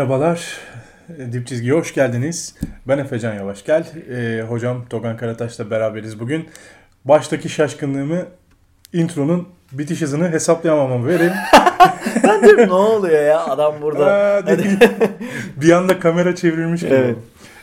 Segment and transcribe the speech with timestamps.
[0.00, 0.58] merhabalar.
[1.32, 2.54] Dip çizgiye hoş geldiniz.
[2.88, 3.86] Ben Efecan Yavaş gel.
[4.10, 6.48] Ee, hocam Togan Karataş'la beraberiz bugün.
[7.04, 8.26] Baştaki şaşkınlığımı
[8.92, 11.32] intronun bitiş hızını hesaplayamamamı verin.
[12.24, 14.06] ben diyorum ne oluyor ya adam burada.
[14.14, 14.78] Aa, dedi.
[15.56, 16.94] bir anda kamera çevrilmiş gibi.
[16.94, 17.16] Evet.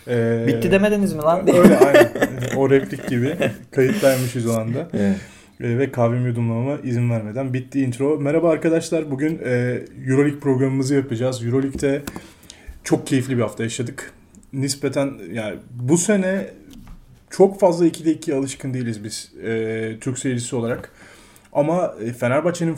[0.08, 1.48] Ee, Bitti demediniz mi lan?
[1.48, 2.10] Öyle aynen.
[2.56, 3.38] O replik gibi.
[3.76, 4.88] Kayıttaymışız o anda.
[4.94, 5.18] Evet.
[5.62, 8.20] Ee, ve kahvemi yudumlamama izin vermeden bitti intro.
[8.20, 9.12] Merhaba arkadaşlar.
[9.12, 11.46] Bugün e, Euroleague programımızı yapacağız.
[11.46, 12.02] Euroleague'de
[12.84, 14.14] çok keyifli bir hafta yaşadık.
[14.54, 16.50] Nispeten yani bu sene
[17.30, 20.92] çok fazla 2'de 2'ye alışkın değiliz biz e, Türk seyircisi olarak.
[21.54, 22.76] Ama e, Fenerbahçe'nin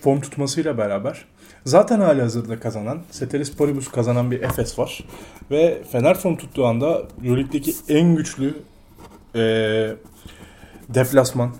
[0.00, 1.24] form tutmasıyla beraber
[1.64, 5.04] zaten hali hazırda kazanan, Ceteris Paribus kazanan bir Efes var.
[5.50, 8.54] Ve Fener form tuttuğu anda Euroleague'deki en güçlü
[9.34, 9.42] e,
[10.88, 11.50] deplasman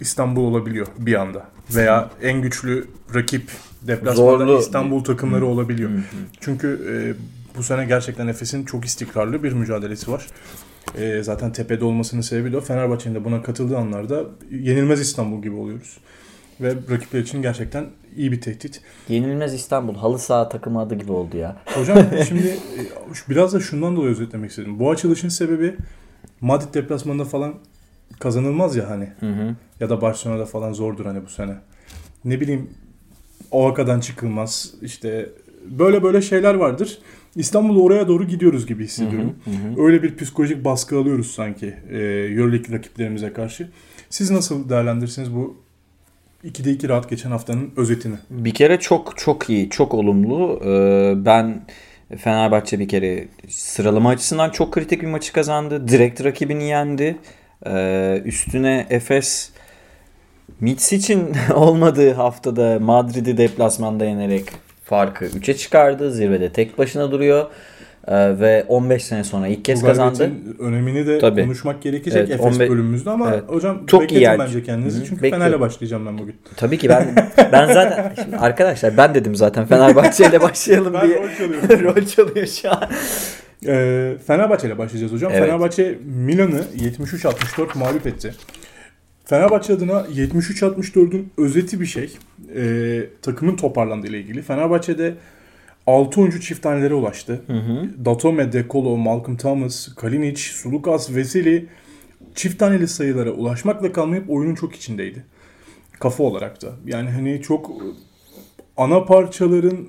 [0.00, 1.46] İstanbul olabiliyor bir anda.
[1.74, 3.50] Veya en güçlü rakip
[3.82, 4.58] deplasmanda Zorlu.
[4.58, 5.90] İstanbul takımları olabiliyor.
[6.40, 6.94] Çünkü e,
[7.58, 10.26] bu sene gerçekten Efes'in çok istikrarlı bir mücadelesi var.
[10.98, 12.60] E, zaten tepede olmasının sebebi de o.
[12.60, 15.98] Fenerbahçe'nin de buna katıldığı anlarda yenilmez İstanbul gibi oluyoruz.
[16.60, 18.80] Ve rakipler için gerçekten iyi bir tehdit.
[19.08, 21.56] Yenilmez İstanbul halı saha takımı adı gibi oldu ya.
[21.66, 22.80] Hocam şimdi e,
[23.28, 24.78] biraz da şundan dolayı özetlemek istedim.
[24.78, 25.76] Bu açılışın sebebi
[26.40, 27.54] Madrid deplasmanında falan
[28.20, 29.08] kazanılmaz ya hani.
[29.20, 29.54] Hı hı.
[29.80, 31.54] Ya da Barcelona'da falan zordur hani bu sene.
[32.24, 32.70] Ne bileyim
[33.50, 34.74] Ovaka'dan çıkılmaz.
[34.82, 35.28] İşte
[35.64, 36.98] böyle böyle şeyler vardır.
[37.36, 39.34] İstanbul'da oraya doğru gidiyoruz gibi hissediyorum.
[39.44, 39.86] Hı hı.
[39.86, 41.98] Öyle bir psikolojik baskı alıyoruz sanki e,
[42.38, 43.68] Euroleague rakiplerimize karşı.
[44.10, 45.56] Siz nasıl değerlendirirsiniz bu
[46.44, 48.14] 2'de 2 rahat geçen haftanın özetini?
[48.30, 50.60] Bir kere çok çok iyi, çok olumlu.
[50.64, 51.66] Ee, ben
[52.16, 55.88] Fenerbahçe bir kere sıralama açısından çok kritik bir maçı kazandı.
[55.88, 57.16] Direkt rakibini yendi.
[57.66, 59.50] Ee, üstüne Efes
[60.60, 64.44] Mitsic'in olmadığı haftada Madrid'i deplasmanda yenerek
[64.84, 66.12] farkı 3'e çıkardı.
[66.12, 67.46] Zirvede tek başına duruyor.
[68.08, 70.30] Ee, ve 15 sene sonra ilk kez Bu kazandı.
[70.58, 71.42] önemini de Tabii.
[71.44, 73.42] konuşmak gerekecek Evet, Efes 15 bölümümüzde ama Evet.
[73.46, 75.00] hocam Çok iyi yer- bence kendinizi.
[75.00, 75.46] Hı Çünkü bekliyorum.
[75.46, 76.36] Fener'le başlayacağım ben bugün.
[76.56, 81.18] Tabii ki ben ben zaten şimdi arkadaşlar ben dedim zaten Fenerbahçe ile başlayalım Ben diye.
[81.22, 81.68] rol çalıyorum.
[81.96, 82.82] Rol çalıyor şu an.
[83.66, 85.32] Ee, Fenerbahçe ile başlayacağız hocam.
[85.32, 85.42] Evet.
[85.42, 88.34] Fenerbahçe Milan'ı 73-64 mağlup etti.
[89.24, 92.16] Fenerbahçe adına 73-64'ün özeti bir şey.
[92.56, 94.42] Ee, takımın toparlandığı ile ilgili.
[94.42, 95.14] Fenerbahçe'de
[95.86, 97.40] 6 oyuncu çift tanelere ulaştı.
[97.46, 98.04] Hı hı.
[98.04, 101.66] Datome, Dekolo, Malcolm Thomas, Kalinic, Sulukas, Veseli
[102.34, 105.24] çift taneli sayılara ulaşmakla kalmayıp oyunun çok içindeydi.
[106.00, 106.68] Kafa olarak da.
[106.86, 107.70] Yani hani çok
[108.76, 109.88] ana parçaların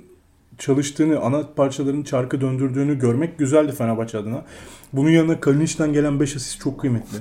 [0.59, 4.45] çalıştığını, ana parçaların çarkı döndürdüğünü görmek güzeldi Fenerbahçe adına.
[4.93, 7.17] Bunun yanına Kalinic'den gelen 5 asist çok kıymetli.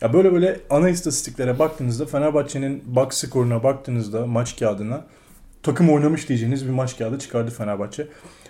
[0.00, 5.04] Ya böyle böyle ana istatistiklere baktığınızda Fenerbahçe'nin box skoruna baktığınızda maç kağıdına
[5.62, 8.06] takım oynamış diyeceğiniz bir maç kağıdı çıkardı Fenerbahçe.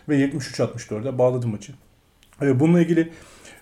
[0.09, 1.73] Ve 73-64'e bağladı maçı.
[2.43, 3.13] E, Bununla ilgili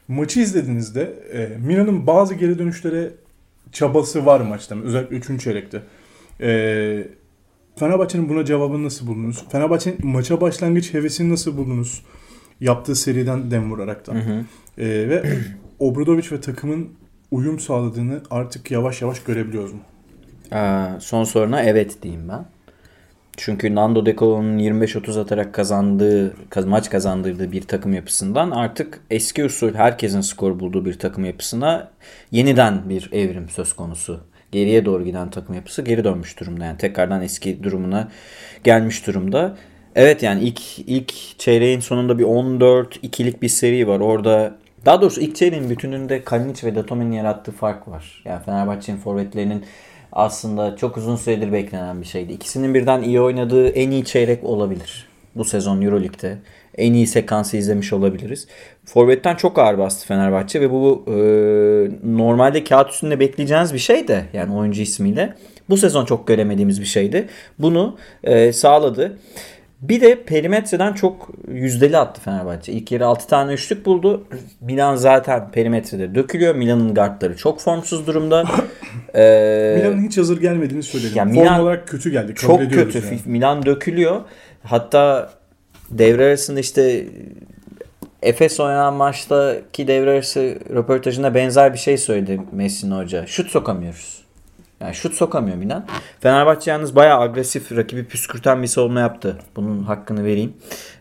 [0.09, 1.03] maçı izlediğinizde
[1.33, 3.11] e, Milan'ın bazı geri dönüşlere
[3.73, 4.77] çabası var maçta.
[4.83, 5.43] Özellikle 3.
[5.45, 5.83] çeyrekte.
[6.41, 7.09] E,
[7.77, 9.45] Fenerbahçe'nin buna cevabını nasıl buldunuz?
[9.49, 12.03] Fenerbahçe'nin maça başlangıç hevesini nasıl buldunuz?
[12.61, 14.15] Yaptığı seriden dem vuraraktan.
[14.15, 14.45] Hı hı.
[14.79, 15.23] E, ve
[15.79, 16.89] Obradovic ve takımın
[17.31, 19.81] uyum sağladığını artık yavaş yavaş görebiliyoruz mu?
[20.53, 22.45] Ee, son soruna evet diyeyim ben.
[23.37, 29.45] Çünkü Nando De Colo'nun 25-30 atarak kazandığı, kaz- maç kazandırdığı bir takım yapısından artık eski
[29.45, 31.91] usul herkesin skor bulduğu bir takım yapısına
[32.31, 34.21] yeniden bir evrim söz konusu.
[34.55, 36.65] Geriye doğru giden takım yapısı geri dönmüş durumda.
[36.65, 38.09] Yani tekrardan eski durumuna
[38.65, 39.57] gelmiş durumda.
[39.95, 44.01] Evet yani ilk ilk çeyreğin sonunda bir 14-2'lik bir seri var.
[44.01, 48.23] Orada daha doğrusu ilk çeyreğin bütününde Kalinic ve Datome'nin yarattığı fark var.
[48.25, 49.65] Yani Fenerbahçe'nin forvetlerinin
[50.13, 52.33] aslında çok uzun süredir beklenen bir şeydi.
[52.33, 55.09] İkisinin birden iyi oynadığı en iyi çeyrek olabilir.
[55.35, 56.39] Bu sezon Euroleague'de.
[56.79, 58.49] En iyi sekansı izlemiş olabiliriz.
[58.85, 61.15] Forvet'ten çok ağır bastı Fenerbahçe ve bu e,
[62.17, 65.35] normalde kağıt üstünde bekleyeceğiniz bir şey de yani oyuncu ismiyle.
[65.69, 67.29] Bu sezon çok göremediğimiz bir şeydi.
[67.59, 69.19] Bunu e, sağladı.
[69.81, 72.73] Bir de perimetreden çok yüzdeli attı Fenerbahçe.
[72.73, 74.25] İlk yarı 6 tane üçlük buldu.
[74.61, 76.55] Milan zaten perimetrede dökülüyor.
[76.55, 78.45] Milan'ın guardları çok formsuz durumda.
[79.15, 81.17] Ee, Milan'ın hiç hazır gelmediğini söyledim.
[81.17, 82.35] ya Form Milan olarak kötü geldi.
[82.35, 82.99] kabul çok kötü.
[83.07, 83.21] yani.
[83.25, 84.21] Milan dökülüyor.
[84.63, 85.31] Hatta
[85.91, 87.05] devre arasında işte
[88.25, 93.27] Efes oynanan maçtaki devre arası röportajında benzer bir şey söyledi Messina Hoca.
[93.27, 94.25] Şut sokamıyoruz.
[94.81, 95.87] Yani şut sokamıyor Milan.
[96.21, 99.39] Fenerbahçe yalnız bayağı agresif rakibi püskürten bir savunma yaptı.
[99.57, 100.53] Bunun hakkını vereyim.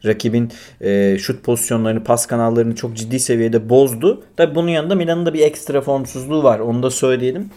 [0.05, 4.23] Rakibin e, şut pozisyonlarını, pas kanallarını çok ciddi seviyede bozdu.
[4.37, 6.59] Tabi bunun yanında Milan'ın da bir ekstra formsuzluğu var.
[6.59, 7.49] Onu da söyleyelim.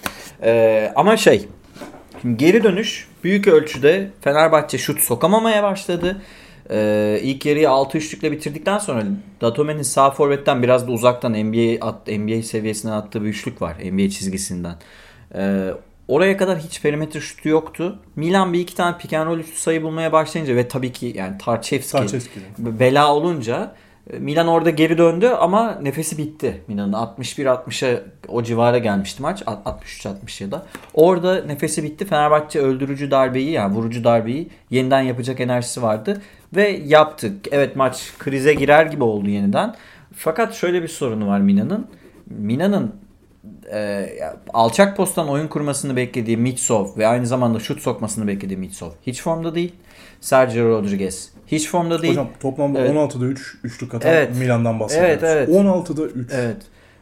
[0.43, 1.49] E, ama şey
[2.37, 6.17] geri dönüş büyük ölçüde Fenerbahçe şut sokamamaya başladı.
[6.71, 9.05] Ee, ilk yarıyı 6-3'lükle bitirdikten sonra
[9.41, 13.77] Datome'nin sağ forvetten biraz da uzaktan NBA at, NBA seviyesine attığı bir üçlük var.
[13.93, 14.75] NBA çizgisinden.
[15.35, 15.71] Ee,
[16.09, 17.99] oraya kadar hiç perimetre şutu yoktu.
[18.17, 21.39] Milan bir iki tane pick and roll üstü sayı bulmaya başlayınca ve tabii ki yani
[21.39, 22.81] Tarçevski Tarçevski'nin.
[22.81, 23.75] bela olunca
[24.13, 26.93] e, Milan orada geri döndü ama nefesi bitti Milan'ın.
[26.93, 29.43] 61-60'a o civara gelmişti maç.
[29.43, 30.67] 63-60 ya da.
[30.95, 32.05] Orada nefesi bitti.
[32.05, 36.23] Fenerbahçe öldürücü darbeyi yani vurucu darbeyi yeniden yapacak enerjisi vardı.
[36.57, 37.47] Ve yaptık.
[37.51, 39.75] Evet maç krize girer gibi oldu yeniden.
[40.15, 41.87] Fakat şöyle bir sorunu var Mina'nın.
[42.27, 42.95] Mina'nın
[43.73, 44.09] e,
[44.55, 49.55] alçak posttan oyun kurmasını beklediği Mitsov ve aynı zamanda şut sokmasını beklediği Mitsov hiç formda
[49.55, 49.75] değil.
[50.21, 52.13] Sergio Rodriguez hiç formda değil.
[52.13, 52.91] Hocam toplamda Evet.
[52.91, 54.37] 16'da 3 üçlük atan Evet.
[54.37, 55.23] Milan'dan bahsediyoruz.
[55.23, 55.49] Evet, evet.
[55.49, 56.33] 16'da 3.
[56.33, 56.57] Evet.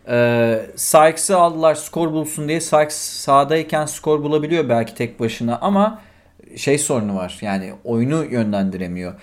[0.09, 2.61] Ee, Sykes'ı aldılar skor bulsun diye.
[2.61, 6.01] Sykes sahadayken skor bulabiliyor belki tek başına ama
[6.57, 7.39] şey sorunu var.
[7.41, 9.15] Yani oyunu yönlendiremiyor.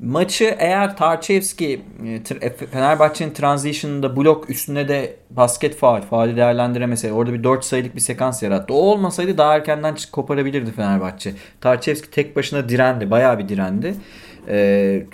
[0.00, 7.32] Maçı eğer Tarçevski e, tr- Fenerbahçe'nin transition'ında blok üstüne de basket faal, faali değerlendiremese orada
[7.32, 8.74] bir 4 sayılık bir sekans yarattı.
[8.74, 11.32] O olmasaydı daha erkenden koparabilirdi Fenerbahçe.
[11.60, 13.10] Tarçevski tek başına direndi.
[13.10, 13.94] Bayağı bir direndi.
[14.48, 15.06] Ee,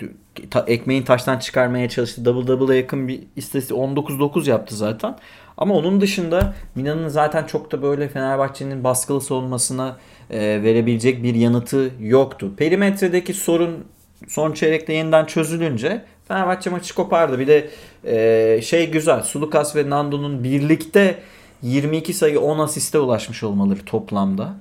[0.67, 2.25] ekmeğin taştan çıkarmaya çalıştı.
[2.25, 5.15] Double double'a yakın bir istatistik 19-9 yaptı zaten.
[5.57, 9.97] Ama onun dışında Mina'nın zaten çok da böyle Fenerbahçe'nin baskılı savunmasına
[10.29, 12.53] e, verebilecek bir yanıtı yoktu.
[12.57, 13.85] Perimetredeki sorun
[14.27, 17.39] son çeyrekte yeniden çözülünce Fenerbahçe maçı kopardı.
[17.39, 17.69] Bir de
[18.05, 19.23] e, şey güzel.
[19.23, 21.19] Sulukas ve Nando'nun birlikte
[21.61, 24.55] 22 sayı 10 asiste ulaşmış olmaları toplamda.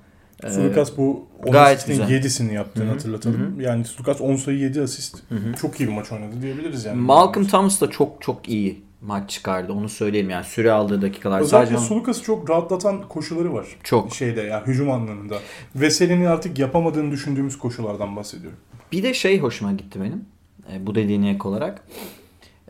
[0.44, 2.22] Ee, Sulukas bu 10 gayet asistin güzel.
[2.22, 3.60] 7'sini yaptığını hatırlatalım.
[3.60, 5.22] Yani Sulukas 10 sayı 7 asist.
[5.60, 7.00] Çok iyi bir maç oynadı diyebiliriz yani.
[7.00, 9.72] Malcolm Thomas da çok çok iyi maç çıkardı.
[9.72, 11.40] Onu söyleyelim yani süre aldığı dakikalar.
[11.40, 13.66] Özellikle Sadece Sulukas'ı çok rahatlatan koşuları var.
[13.82, 14.14] Çok.
[14.14, 15.38] Şeyde ya hücum anlamında.
[15.74, 18.58] Veseli'nin artık yapamadığını düşündüğümüz koşulardan bahsediyorum.
[18.92, 20.24] Bir de şey hoşuma gitti benim.
[20.72, 21.82] E, bu dediğine ek olarak.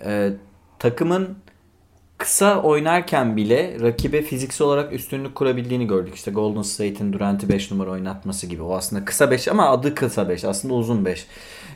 [0.04, 0.30] E,
[0.78, 1.36] takımın
[2.18, 6.14] kısa oynarken bile rakibe fiziksel olarak üstünlük kurabildiğini gördük.
[6.14, 8.62] İşte Golden State'in Durant'i 5 numara oynatması gibi.
[8.62, 10.44] O aslında kısa 5 ama adı kısa 5.
[10.44, 11.26] Aslında uzun 5.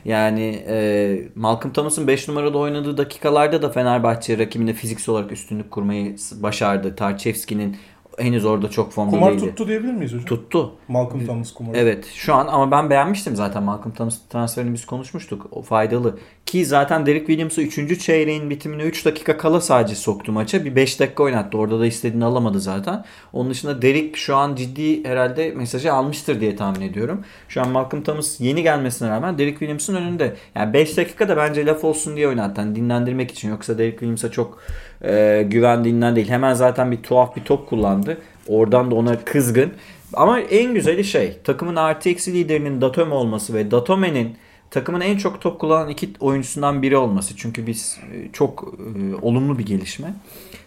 [0.05, 6.15] Yani e, Malcolm Thomas'ın 5 numarada oynadığı dakikalarda da Fenerbahçe rakibine fiziksel olarak üstünlük kurmayı
[6.31, 6.95] başardı.
[6.95, 7.77] Tarçevski'nin
[8.21, 9.49] henüz orada çok formda Kumar değildi.
[9.49, 10.25] tuttu diyebilir miyiz hocam?
[10.25, 10.71] Tuttu.
[10.87, 11.77] Malcolm Thomas kumarı.
[11.77, 15.47] Evet şu an ama ben beğenmiştim zaten Malcolm Thomas transferini biz konuşmuştuk.
[15.51, 16.17] O faydalı.
[16.45, 18.01] Ki zaten Derek Williams'ı 3.
[18.01, 20.65] çeyreğin bitimine 3 dakika kala sadece soktu maça.
[20.65, 21.57] Bir 5 dakika oynattı.
[21.57, 23.05] Orada da istediğini alamadı zaten.
[23.33, 27.23] Onun dışında Derek şu an ciddi herhalde mesajı almıştır diye tahmin ediyorum.
[27.47, 30.35] Şu an Malcolm Thomas yeni gelmesine rağmen Derek Williams'ın önünde.
[30.55, 32.61] Yani 5 dakika da bence laf olsun diye oynattı.
[32.61, 33.49] Hani dinlendirmek için.
[33.49, 34.59] Yoksa Derek Williams'a çok
[35.03, 36.29] e, güvendiğinden değil.
[36.29, 38.17] Hemen zaten bir tuhaf bir top kullandı.
[38.47, 39.71] Oradan da ona kızgın.
[40.13, 44.35] Ama en güzeli şey takımın artı eksi liderinin Datome olması ve Datome'nin
[44.71, 47.37] takımın en çok top kullanan iki oyuncusundan biri olması.
[47.37, 50.13] Çünkü biz e, çok e, olumlu bir gelişme.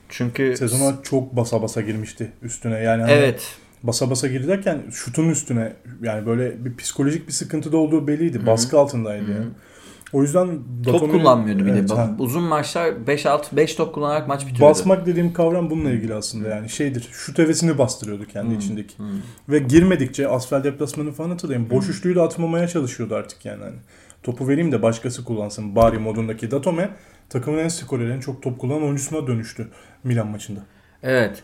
[0.09, 2.79] Çünkü Sezona çok basa basa girmişti üstüne.
[2.79, 5.73] Yani hani evet basa basa girdi derken şutun üstüne
[6.03, 8.47] yani böyle bir psikolojik bir sıkıntıda olduğu belliydi.
[8.47, 9.47] Baskı altındaydı yani.
[10.15, 10.47] O yüzden
[10.85, 11.95] top Datome'nin- kullanmıyordu bir Evet, de.
[11.95, 12.17] ha.
[12.19, 14.71] Uzun maçlar 5 6 5 top kullanarak maç bitiriyordu.
[14.71, 17.09] Basmak dediğim kavram bununla ilgili aslında yani şeydir.
[17.13, 18.95] Şut hevesini bastırıyordu kendi Hmm, içindeki.
[19.49, 21.71] Ve girmedikçe asfalt deplasmanı falan hatırlayın.
[21.71, 23.63] Boş üçlüyü de atmamaya çalışıyordu artık yani.
[23.63, 23.77] Hani
[24.23, 26.91] topu vereyim de başkası kullansın bari modundaki Datome
[27.29, 29.69] takımın en skoreri, en çok top kullanan oyuncusuna dönüştü
[30.05, 30.61] Milan maçında.
[31.03, 31.43] Evet.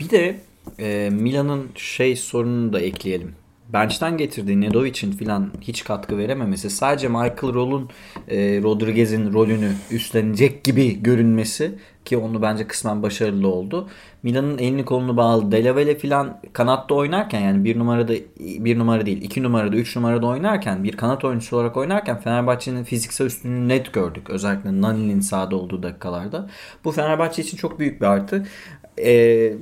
[0.00, 0.36] Bir de
[0.78, 3.34] e, Milan'ın şey sorununu da ekleyelim.
[3.72, 7.88] Bench'ten getirdiği Nedovic'in filan hiç katkı verememesi sadece Michael Roll'un
[8.28, 13.88] e, Rodriguez'in rolünü üstlenecek gibi görünmesi ki onu bence kısmen başarılı oldu.
[14.22, 15.52] Milan'ın elini kolunu bağlı.
[15.52, 20.84] Delavele filan kanatta oynarken yani bir numarada bir numara değil iki numarada üç numarada oynarken
[20.84, 24.30] bir kanat oyuncusu olarak oynarken Fenerbahçe'nin fiziksel üstünlüğünü net gördük.
[24.30, 26.50] Özellikle Nani'nin sahada olduğu dakikalarda.
[26.84, 28.46] Bu Fenerbahçe için çok büyük bir artı.
[28.98, 29.56] Eee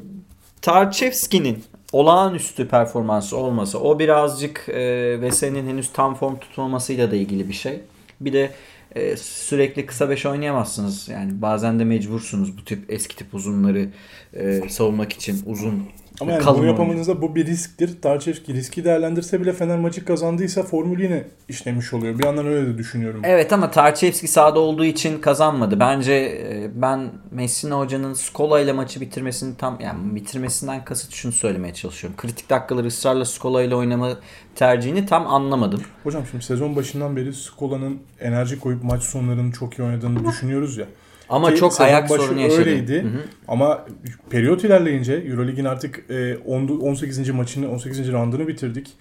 [0.62, 7.54] Tarçevski'nin olağanüstü performansı olması o birazcık e, Veseli'nin henüz tam form tutmamasıyla da ilgili bir
[7.54, 7.80] şey.
[8.20, 8.50] Bir de
[8.94, 11.08] e, sürekli kısa beş oynayamazsınız.
[11.08, 13.88] Yani bazen de mecbursunuz bu tip eski tip uzunları
[14.34, 15.82] e, savunmak için uzun
[16.20, 18.02] Ama yani kalın bunu yapamanızda bu bir risktir.
[18.02, 22.18] Tarçevski riski değerlendirse bile Fener maçı kazandıysa formülü yine işlemiş oluyor.
[22.18, 23.20] Bir yandan öyle de düşünüyorum.
[23.24, 25.80] Evet ama Tarçevski sahada olduğu için kazanmadı.
[25.80, 31.74] Bence e, ben Messina hocanın Skola ile maçı bitirmesini tam yani bitirmesinden kasıt şunu söylemeye
[31.74, 32.16] çalışıyorum.
[32.16, 34.16] Kritik dakikaları ısrarla Skola ile oynama
[34.54, 35.82] tercihini tam anlamadım.
[36.02, 40.86] Hocam şimdi sezon başından beri Skola'nın enerji koyup maç sonlarını çok iyi oynadığını düşünüyoruz ya.
[41.28, 42.60] Ama Ki çok ayak sorunu yaşadı.
[42.60, 43.06] Öyleydi.
[43.48, 43.84] Ama
[44.30, 47.30] periyot ilerleyince Eurolig'in artık e, 10 18.
[47.30, 48.12] maçını 18.
[48.12, 48.92] roundunu bitirdik.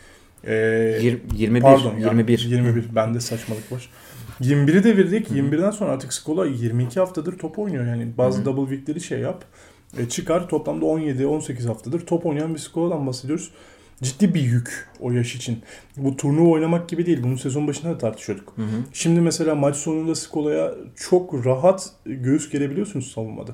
[0.43, 0.53] Ee,
[1.01, 2.39] Yir- 21, pardon ya, 21.
[2.39, 2.95] 21.
[2.95, 3.89] Bende saçmalık var.
[4.41, 5.31] 21'i devirdik.
[5.31, 7.85] 21'den sonra artık Skola 22 haftadır top oynuyor.
[7.85, 9.43] Yani bazı double week'leri şey yap.
[9.97, 13.51] E, çıkar toplamda 17-18 haftadır top oynayan bir Skola'dan bahsediyoruz.
[14.01, 15.59] Ciddi bir yük o yaş için.
[15.97, 17.23] Bu turnuva oynamak gibi değil.
[17.23, 18.53] Bunu sezon başında da tartışıyorduk.
[18.55, 18.83] Hı hı.
[18.93, 23.51] Şimdi mesela maç sonunda Skola'ya çok rahat göğüs gerebiliyorsunuz savunmada.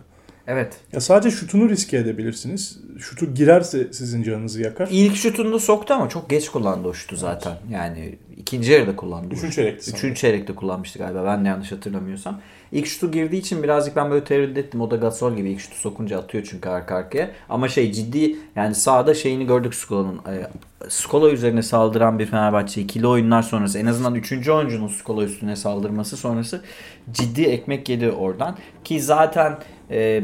[0.47, 0.73] Evet.
[0.93, 2.79] Ya sadece şutunu riske edebilirsiniz.
[2.99, 4.87] Şutu girerse sizin canınızı yakar.
[4.91, 7.57] İlk şutunu soktu ama çok geç kullandı o şutu zaten.
[7.71, 9.35] Yani ikinci yarıda kullandı.
[9.35, 9.77] Üçüncü sanırım.
[9.87, 11.25] Üçüncü çeyrekte kullanmıştı galiba.
[11.25, 12.41] Ben de yanlış hatırlamıyorsam.
[12.73, 14.81] İlk şutu girdiği için birazcık ben böyle tereddüt ettim.
[14.81, 17.31] O da Gasol gibi ilk şutu sokunca atıyor çünkü arka arkaya.
[17.49, 20.17] Ama şey ciddi yani sahada şeyini gördük Skola'nın.
[20.17, 20.47] E,
[20.89, 26.17] Skola üzerine saldıran bir Fenerbahçe ikili oyunlar sonrası en azından üçüncü oyuncunun Skola üstüne saldırması
[26.17, 26.61] sonrası
[27.11, 28.57] ciddi ekmek yedi oradan.
[28.83, 29.57] Ki zaten
[29.91, 30.23] e,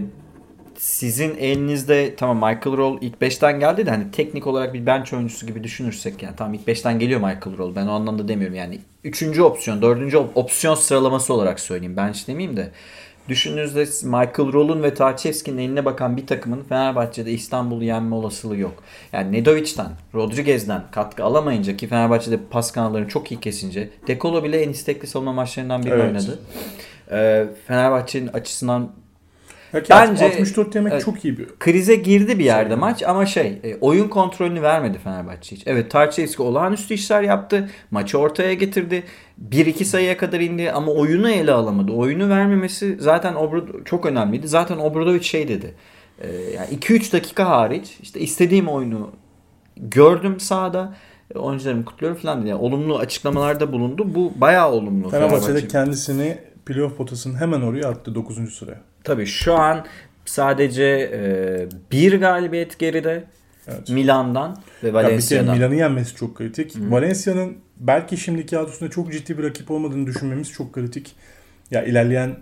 [0.79, 5.47] sizin elinizde tamam Michael Roll ilk 5'ten geldi de hani teknik olarak bir bench oyuncusu
[5.47, 7.75] gibi düşünürsek yani tamam ilk 5'ten geliyor Michael Roll.
[7.75, 8.79] Ben o anlamda demiyorum yani.
[9.03, 11.97] Üçüncü opsiyon, dördüncü op- opsiyon sıralaması olarak söyleyeyim.
[11.97, 12.71] Bench demeyeyim de.
[13.29, 18.83] Düşündüğünüzde Michael Roll'un ve Tarçevski'nin eline bakan bir takımın Fenerbahçe'de İstanbul'u yenme olasılığı yok.
[19.13, 24.69] Yani Nedovic'den, Rodriguez'den katkı alamayınca ki Fenerbahçe'de pas kanallarını çok iyi kesince Dekolo bile en
[24.69, 26.05] istekli savunma maçlarından birini Evet.
[26.05, 26.39] oynadı.
[27.11, 28.89] Ee, Fenerbahçe'nin açısından
[29.73, 31.05] Belki Bence- 64 yemek Evet.
[31.05, 35.55] çok iyi bir krize girdi bir yerde maç ama şey e, oyun kontrolünü vermedi Fenerbahçe
[35.55, 35.63] hiç.
[35.67, 37.69] Evet Tarçevski olağanüstü işler yaptı.
[37.91, 39.03] Maçı ortaya getirdi.
[39.51, 41.91] 1-2 sayıya kadar indi ama oyunu ele alamadı.
[41.91, 44.47] Oyunu vermemesi zaten Obro- çok önemliydi.
[44.47, 45.73] Zaten Obradovic şey dedi.
[46.21, 49.09] E, yani 2-3 dakika hariç işte istediğim oyunu
[49.77, 50.93] gördüm sahada.
[51.35, 52.49] E, Oyuncularımı kutluyorum falan dedi.
[52.49, 54.15] Yani olumlu açıklamalarda bulundu.
[54.15, 55.09] Bu bayağı olumlu.
[55.09, 55.67] Fenerbahçe'de Fenerbahçe.
[55.67, 56.37] kendisini
[56.73, 58.53] playoff potasının hemen oraya attı 9.
[58.53, 58.81] sıraya.
[59.03, 59.85] Tabii şu an
[60.25, 60.83] sadece
[61.13, 63.23] e, bir galibiyet geride
[63.67, 63.89] Evet.
[63.89, 65.55] Milan'dan ve Valencia'dan.
[65.55, 66.75] Milan'ı yenmesi çok kritik.
[66.79, 71.15] Valencia'nın belki şimdiki adı üstünde çok ciddi bir rakip olmadığını düşünmemiz çok kritik.
[71.71, 72.35] Ya ilerleyen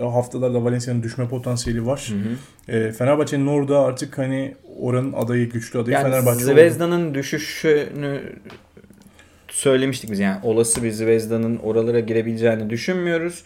[0.00, 2.12] haftalarda Valencia'nın düşme potansiyeli var.
[2.68, 6.44] E, Fenerbahçe'nin orada artık hani oranın adayı güçlü adayı yani Fenerbahçe.
[6.44, 8.20] Zvezda'nın düşüşünü
[9.56, 13.44] söylemiştik biz yani olası bir Zvezda'nın oralara girebileceğini düşünmüyoruz.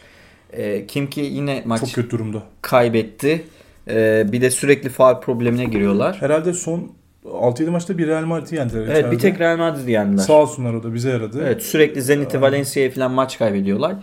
[0.53, 2.43] E, kim ki yine maç Çok kötü durumda.
[2.63, 3.45] kaybetti.
[3.91, 6.17] E, bir de sürekli faul problemine giriyorlar.
[6.21, 6.93] Herhalde son
[7.25, 8.81] 6-7 maçta bir Real Madrid'i yendiler.
[8.81, 9.11] Evet içeride.
[9.11, 10.23] bir tek Real Madrid yendiler.
[10.23, 11.43] Sağ olsunlar o da bize yaradı.
[11.47, 13.95] Evet sürekli Zenit'e Valencia'ya falan maç kaybediyorlar.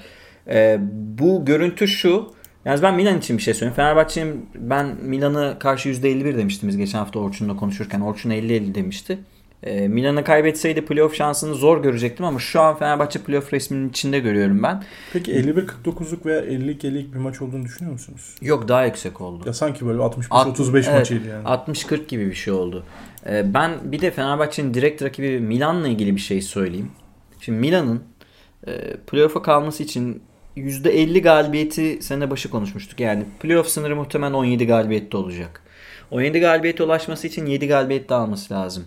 [0.50, 0.78] Ee,
[1.20, 2.32] bu görüntü şu.
[2.66, 3.76] Yani ben Milan için bir şey söyleyeyim.
[3.76, 8.02] Fenerbahçe'nin ben Milan'ı karşı %51 demiştim biz geçen hafta Orçun'la konuşurken.
[8.02, 9.20] Orçun 50-50 demişti.
[9.64, 14.64] Ee, Milan'ı kaybetseydi playoff şansını zor görecektim ama şu an Fenerbahçe playoff resminin içinde görüyorum
[14.64, 14.84] ben.
[15.14, 18.36] Peki 51-49'luk veya 50-50'lik bir maç olduğunu düşünüyor musunuz?
[18.42, 19.44] Yok daha yüksek oldu.
[19.46, 21.44] Ya sanki böyle 65-35 Alt- evet, maçıydı yani.
[21.44, 22.84] 60-40 gibi bir şey oldu.
[23.26, 26.92] Ee, ben bir de Fenerbahçe'nin direkt rakibi Milan'la ilgili bir şey söyleyeyim.
[27.40, 28.04] Şimdi Milan'ın
[28.68, 30.22] e, playoff'a kalması için
[30.58, 33.00] %50 galibiyeti sene başı konuşmuştuk.
[33.00, 35.62] Yani playoff sınırı muhtemelen 17 galibiyette olacak.
[36.12, 38.84] 17 galibiyete ulaşması için 7 galibiyet daha alması lazım.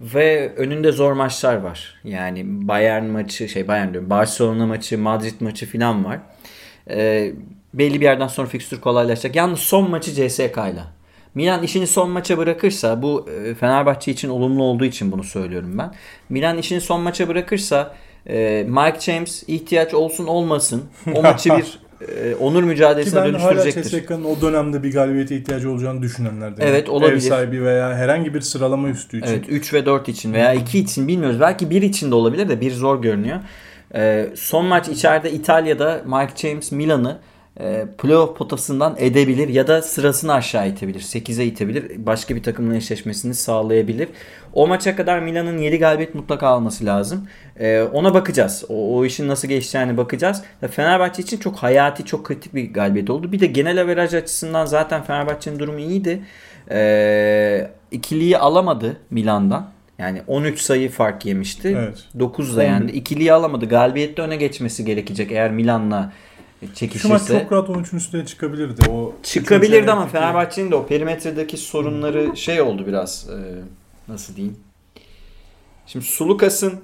[0.00, 2.00] Ve önünde zor maçlar var.
[2.04, 6.18] Yani Bayern maçı, şey Bayern diyorum, Barcelona maçı, Madrid maçı falan var.
[6.90, 7.32] Ee,
[7.74, 9.36] belli bir yerden sonra fikstür kolaylaşacak.
[9.36, 10.86] Yalnız son maçı CSK'yla.
[11.34, 15.94] Milan işini son maça bırakırsa bu e, Fenerbahçe için olumlu olduğu için bunu söylüyorum ben.
[16.28, 17.94] Milan işini son maça bırakırsa
[18.26, 20.84] e, Mike James ihtiyaç olsun olmasın
[21.14, 21.78] o maçı bir
[22.24, 24.00] e, onur Ki mücadelesine ben hala dönüştürecektir.
[24.00, 26.66] CSK'nın o dönemde bir galibiyete ihtiyacı olacağını düşünenlerden.
[26.66, 27.16] Evet, olabilir.
[27.16, 29.28] Ev sahibi veya herhangi bir sıralama üstü için.
[29.28, 31.40] Evet 3 ve 4 için veya 2 için bilmiyoruz.
[31.40, 33.40] Belki 1 için de olabilir de bir zor görünüyor.
[33.94, 37.18] Ee, son maç içeride İtalya'da Mike James Milan'ı
[37.60, 41.00] e, playoff potasından edebilir ya da sırasını aşağı itebilir.
[41.00, 42.06] 8'e itebilir.
[42.06, 44.08] Başka bir takımla eşleşmesini sağlayabilir.
[44.52, 47.28] O maça kadar Milan'ın 7 galibiyet mutlaka alması lazım.
[47.60, 48.64] Ee, ona bakacağız.
[48.68, 50.42] O, o işin nasıl geçeceğine bakacağız.
[50.62, 53.32] Ya Fenerbahçe için çok hayati, çok kritik bir galibiyet oldu.
[53.32, 56.22] Bir de genel averaj açısından zaten Fenerbahçe'nin durumu iyiydi.
[56.70, 59.70] Ee, ikiliyi alamadı Milan'dan.
[59.98, 61.76] Yani 13 sayı fark yemişti.
[61.78, 62.04] Evet.
[62.18, 62.92] 9 da yendi.
[62.92, 63.68] İkiliyi alamadı.
[63.68, 66.12] Galibiyette öne geçmesi gerekecek eğer Milan'la
[66.62, 67.40] Şu maç çekişirse.
[67.40, 68.90] çok rahat 13'ün üstüne çıkabilirdi.
[68.90, 73.28] O Çıkabilirdi ama Fenerbahçe'nin de o perimetredeki sorunları şey oldu biraz.
[73.30, 73.38] e,
[74.08, 74.56] nasıl diyeyim?
[75.86, 76.80] Şimdi Sulukas'ın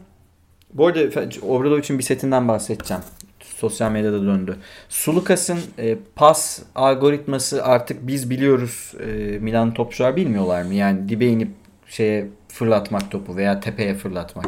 [0.74, 1.00] bu arada
[1.42, 3.02] Obradovic'in bir setinden bahsedeceğim.
[3.40, 4.56] Sosyal medyada döndü.
[4.88, 9.06] Sulukas'ın e, pas algoritması artık biz biliyoruz e,
[9.38, 10.74] Milan topçular bilmiyorlar mı?
[10.74, 11.50] Yani dibe inip
[11.88, 14.46] şeye fırlatmak topu veya tepeye fırlatmak.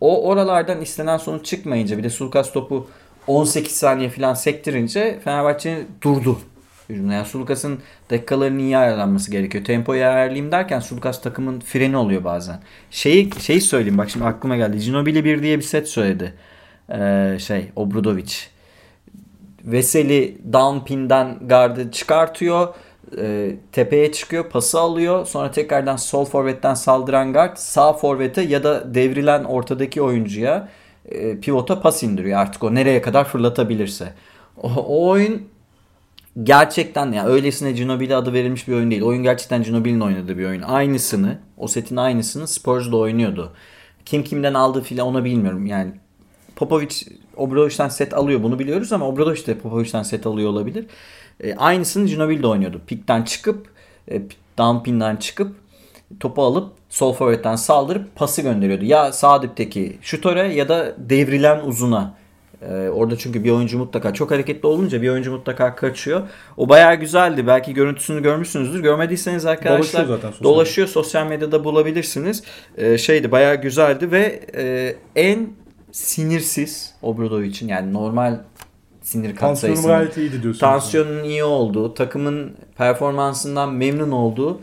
[0.00, 2.86] O oralardan istenen sonuç çıkmayınca bir de Sulukas topu
[3.26, 6.38] 18 saniye falan sektirince Fenerbahçe durdu.
[6.88, 7.12] hücumda.
[7.12, 7.78] Yani Sulukas'ın
[8.10, 9.64] dakikalarının iyi ayarlanması gerekiyor.
[9.64, 12.60] Tempoyu ayarlayayım derken Sulukas takımın freni oluyor bazen.
[12.90, 14.78] Şeyi, şeyi söyleyeyim bak şimdi aklıma geldi.
[14.78, 16.34] Ginobili 1 diye bir set söyledi.
[16.90, 18.34] Ee, şey Obradovic.
[19.64, 22.74] Veseli down pin'den gardı çıkartıyor.
[23.18, 25.26] E, tepeye çıkıyor, pası alıyor.
[25.26, 30.68] Sonra tekrardan sol forvetten saldıran guard sağ forvete ya da devrilen ortadaki oyuncuya
[31.08, 32.40] e, pivota pas indiriyor.
[32.40, 34.12] Artık o nereye kadar fırlatabilirse.
[34.62, 35.42] O, o oyun
[36.42, 39.02] gerçekten ya yani öylesine Ginobili adı verilmiş bir oyun değil.
[39.02, 40.62] Oyun gerçekten Ginobili'nin oynadığı bir oyun.
[40.62, 43.52] Aynısını, o setin aynısını Spurs'da oynuyordu.
[44.04, 45.66] Kim kimden aldığı filan onu bilmiyorum.
[45.66, 45.92] Yani
[46.56, 46.94] Popovic
[47.36, 50.86] Obradovic'den set alıyor bunu biliyoruz ama Obradovic de Popovic'den set alıyor olabilir.
[51.40, 52.80] E, aynısını Ginobili de oynuyordu.
[52.86, 53.68] Pikten çıkıp
[54.10, 54.22] e,
[54.58, 55.56] dumping'den çıkıp
[56.20, 58.84] topu alıp sol forvetten saldırıp pası gönderiyordu.
[58.84, 62.14] Ya sağ dipteki şutöre ya da devrilen uzuna.
[62.62, 66.22] Ee, orada çünkü bir oyuncu mutlaka çok hareketli olunca bir oyuncu mutlaka kaçıyor.
[66.56, 67.46] O bayağı güzeldi.
[67.46, 68.80] Belki görüntüsünü görmüşsünüzdür.
[68.80, 72.42] Görmediyseniz arkadaşlar dolaşıyor, zaten, dolaşıyor sosyal medyada bulabilirsiniz.
[72.76, 75.48] Ee, şeydi bayağı güzeldi ve e, en
[75.92, 76.94] sinirsiz
[77.44, 78.38] için yani normal
[79.02, 80.60] sinir katsayısının gayet iyiydi diyorsun.
[80.60, 84.60] Tansiyonun iyi olduğu, takımın performansından memnun olduğu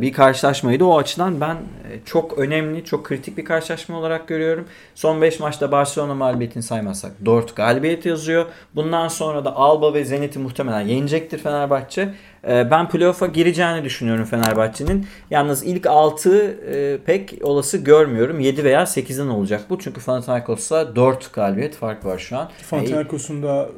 [0.00, 0.84] bir karşılaşmaydı.
[0.84, 4.66] O açıdan ben e, çok önemli, çok kritik bir karşılaşma olarak görüyorum.
[4.94, 8.46] Son 5 maçta Barcelona mağlubiyetini saymazsak 4 galibiyet yazıyor.
[8.74, 12.14] Bundan sonra da Alba ve Zenit'i muhtemelen yenecektir Fenerbahçe.
[12.48, 15.06] Ee, ben playoff'a gireceğini düşünüyorum Fenerbahçe'nin.
[15.30, 18.40] Yalnız ilk 6 e, pek olası görmüyorum.
[18.40, 19.78] 7 veya 8'den olacak bu.
[19.78, 22.50] Çünkü Panathinaikos'la 4 galibiyet fark var şu an.
[22.70, 23.68] Panathinaikos'un da e,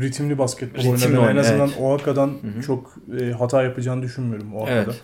[0.00, 1.80] ritimli basketbol oynadığını en azından evet.
[1.80, 2.62] Oaka'dan Hı-hı.
[2.62, 4.74] çok e, hata yapacağını düşünmüyorum Oaka'da.
[4.74, 5.00] Evet.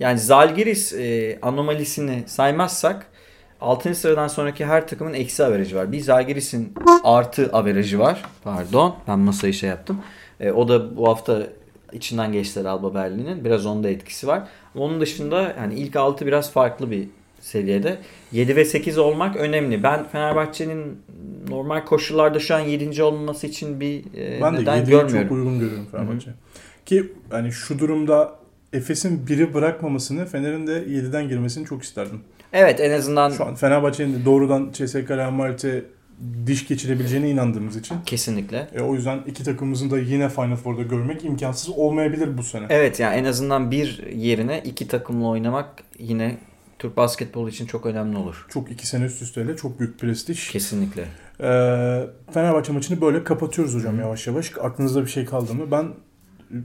[0.00, 0.94] Yani Zalgiris
[1.42, 3.06] anomalisini saymazsak
[3.60, 3.94] 6.
[3.94, 5.92] sıradan sonraki her takımın eksi averajı var.
[5.92, 8.22] Bir Zalgiris'in artı averajı var.
[8.44, 10.00] Pardon ben masayı şey yaptım.
[10.40, 11.42] E, o da bu hafta
[11.92, 13.44] içinden geçtiler Alba Berlin'in.
[13.44, 14.42] Biraz onda etkisi var.
[14.74, 17.08] Onun dışında yani ilk 6 biraz farklı bir
[17.40, 17.98] seviyede.
[18.32, 19.82] 7 ve 8 olmak önemli.
[19.82, 21.02] Ben Fenerbahçe'nin
[21.48, 23.02] normal koşullarda şu an 7.
[23.02, 25.28] olması için bir e, ben neden de görmüyorum.
[25.28, 26.26] çok uygun görüyorum Fenerbahçe.
[26.26, 26.84] Hı-hı.
[26.86, 28.40] Ki hani şu durumda
[28.72, 32.20] Efes'in biri bırakmamasını Fener'in de 7'den girmesini çok isterdim.
[32.52, 33.30] Evet en azından.
[33.30, 35.84] Şu an Fenerbahçe'nin doğrudan CSKA Real Madrid'e
[36.46, 37.96] diş geçirebileceğine inandığımız için.
[38.06, 38.68] Kesinlikle.
[38.74, 42.66] E, o yüzden iki takımımızın da yine Final Four'da görmek imkansız olmayabilir bu sene.
[42.70, 46.36] Evet yani en azından bir yerine iki takımla oynamak yine
[46.78, 48.46] Türk basketbolu için çok önemli olur.
[48.48, 50.50] Çok iki sene üst üsteyle çok büyük prestij.
[50.50, 51.02] Kesinlikle.
[51.40, 54.00] Ee, Fenerbahçe maçını böyle kapatıyoruz hocam Hı.
[54.00, 54.52] yavaş yavaş.
[54.60, 55.70] Aklınızda bir şey kaldı mı?
[55.70, 55.88] Ben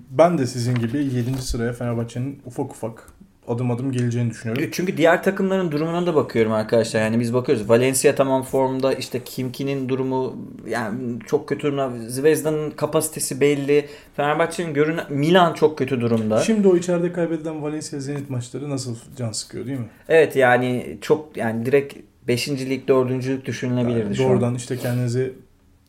[0.10, 1.38] ben de sizin gibi 7.
[1.38, 3.08] sıraya Fenerbahçe'nin ufak ufak
[3.48, 4.70] adım adım geleceğini düşünüyorum.
[4.72, 7.02] Çünkü diğer takımların durumuna da bakıyorum arkadaşlar.
[7.02, 7.70] Yani biz bakıyoruz.
[7.70, 8.94] Valencia tamam formda.
[8.94, 10.36] işte Kimki'nin durumu
[10.68, 11.92] yani çok kötü durumda.
[12.08, 13.86] Zvezda'nın kapasitesi belli.
[14.16, 16.40] Fenerbahçe'nin görünen Milan çok kötü durumda.
[16.40, 19.90] Şimdi o içeride kaybedilen Valencia Zenit maçları nasıl can sıkıyor değil mi?
[20.10, 21.96] Evet yani çok yani direkt
[22.28, 22.50] 5.
[22.50, 23.28] lig 4.
[23.28, 24.56] lig düşünülebilirdi yani Doğrudan an.
[24.56, 25.34] işte kendinizi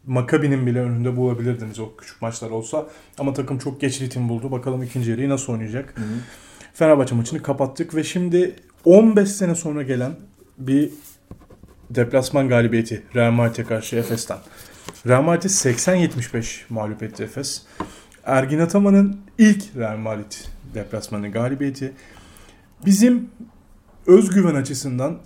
[0.07, 2.87] Makabi'nin bile önünde bulabilirdiniz o küçük maçlar olsa.
[3.19, 4.51] Ama takım çok geç ritim buldu.
[4.51, 5.99] Bakalım ikinci yarıyı nasıl oynayacak.
[5.99, 6.15] Hı hı.
[6.77, 10.13] Fenerbahçe maçını kapattık ve şimdi 15 sene sonra gelen
[10.59, 10.91] bir
[11.91, 14.39] deplasman galibiyeti Real Madrid'e karşı Efes'ten.
[15.07, 17.63] Real Madrid 80-75 mağlup etti Efes.
[18.25, 20.33] Ergin Ataman'ın ilk Real Madrid
[20.75, 21.93] deplasmanı galibiyeti.
[22.87, 23.31] Bizim
[24.07, 25.19] özgüven açısından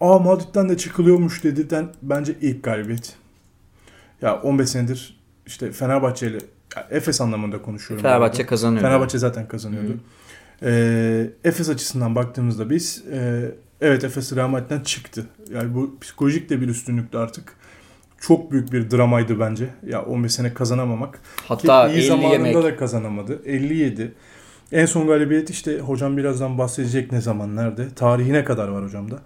[0.00, 3.16] Aa Madrid'den de çıkılıyormuş dediden bence ilk galibiyet.
[4.22, 6.38] Ya 15 senedir işte Fenerbahçe ile
[6.90, 8.02] Efes anlamında konuşuyorum.
[8.02, 8.82] P'enerbahçe kazanıyor.
[8.82, 9.88] Fenerbahçe zaten kazanıyordu.
[9.88, 9.98] Hı-hı.
[10.62, 15.26] E, Efes açısından baktığımızda biz e, evet Efes Real çıktı.
[15.54, 17.52] Yani bu psikolojik de bir üstünlüktü artık.
[18.20, 19.68] Çok büyük bir dramaydı bence.
[19.86, 21.20] Ya 15 sene kazanamamak.
[21.48, 22.64] Hatta Ki iyi zamanında yemek.
[22.64, 23.42] da kazanamadı.
[23.44, 24.14] 57.
[24.72, 27.94] En son galibiyet işte hocam birazdan bahsedecek ne zaman nerede.
[27.94, 29.18] Tarihine kadar var hocamda.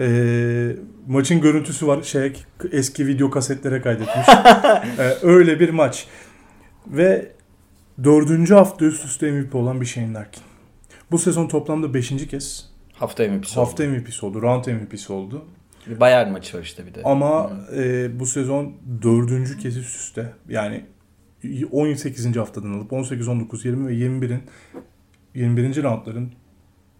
[0.00, 0.76] E,
[1.08, 2.02] maçın görüntüsü var.
[2.02, 2.32] Şey
[2.72, 4.28] eski video kasetlere kaydetmiş.
[4.98, 6.06] e, öyle bir maç.
[6.86, 7.32] Ve
[8.04, 10.42] dördüncü hafta üst üste MVP olan bir Shane Larkin.
[11.10, 12.28] Bu sezon toplamda 5.
[12.28, 13.92] kez hafta MVP'si hafta oldu.
[13.92, 14.42] MVP'si oldu.
[14.42, 15.44] Round MVP'si oldu.
[15.86, 17.02] Bayern maçı var işte bir de.
[17.04, 20.32] Ama e, bu sezon dördüncü kez üst üste.
[20.48, 20.84] Yani
[21.72, 22.36] 18.
[22.36, 24.42] haftadan alıp 18, 19, 20 ve 21'in
[25.34, 25.82] 21.
[25.82, 26.32] roundların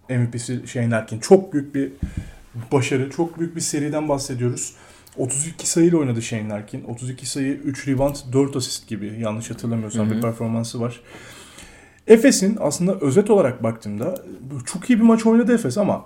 [0.09, 1.19] MVP'si Shane Larkin.
[1.19, 1.91] Çok büyük bir
[2.71, 3.09] başarı.
[3.09, 4.73] Çok büyük bir seriden bahsediyoruz.
[5.17, 6.83] 32 sayıyla oynadı Shane Larkin.
[6.83, 10.15] 32 sayı, 3 rebound, 4 asist gibi yanlış hatırlamıyorsam Hı-hı.
[10.15, 11.01] bir performansı var.
[12.11, 14.21] Efes'in aslında özet olarak baktığımda
[14.65, 16.05] çok iyi bir maç oynadı Efes ama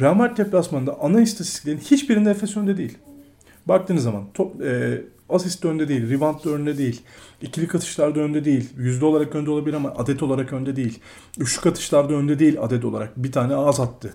[0.00, 2.98] Real Madrid deplasmanında ana istatistiklerin hiçbirinde Efes önde değil.
[3.66, 7.02] Baktığınız zaman top, e, asist de önde değil, rebound önde değil.
[7.42, 8.70] İkili katışlarda önde değil.
[8.76, 10.98] Yüzde olarak önde olabilir ama adet olarak önde değil.
[11.38, 13.12] Üçlük atışlarda önde değil adet olarak.
[13.16, 14.14] Bir tane az attı.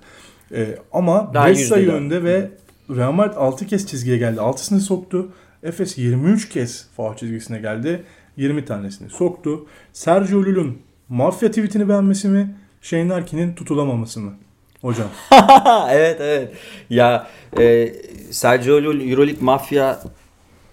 [0.52, 2.52] E, ama Daha 5 sayı önde ve
[2.90, 4.40] Real Madrid 6 kez çizgiye geldi.
[4.40, 5.30] 6'sını soktu.
[5.64, 8.04] Efes 23 kez faul çizgisine geldi.
[8.38, 9.66] 20 tanesini soktu.
[9.94, 12.56] Sergio Llull'un mafya tweetini beğenmesi mi?
[12.82, 14.34] Shane Larkin'in tutulamaması mı?
[14.82, 15.08] Hocam.
[15.90, 16.54] evet evet.
[16.90, 17.28] Ya
[17.60, 17.94] e,
[18.32, 20.00] Sergio Llull Euroleague Mafya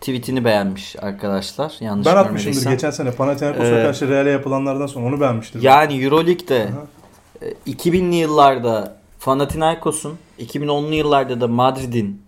[0.01, 1.75] tweetini beğenmiş arkadaşlar.
[1.81, 5.62] Yanlış Ben atmışımdır geçen sene Panathinaikos'a Ee, karşı Real'e yapılanlardan sonra onu beğenmiştir.
[5.62, 6.68] Yani Euroleague'de
[7.42, 12.23] e, 2000'li yıllarda Panathinaikos'un 2010'lu yıllarda da Madrid'in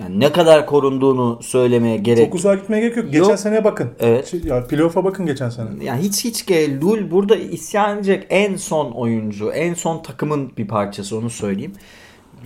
[0.00, 3.04] yani ne kadar korunduğunu söylemeye gerek Çok uzağa gitmeye gerek yok.
[3.04, 3.14] Yok.
[3.14, 3.90] Geçen seneye bakın.
[4.00, 4.26] Evet.
[4.26, 5.68] Şey, ya playoff'a bakın geçen sene.
[5.82, 10.68] Yani hiç hiç ge Lul burada isyan edecek en son oyuncu, en son takımın bir
[10.68, 11.72] parçası onu söyleyeyim.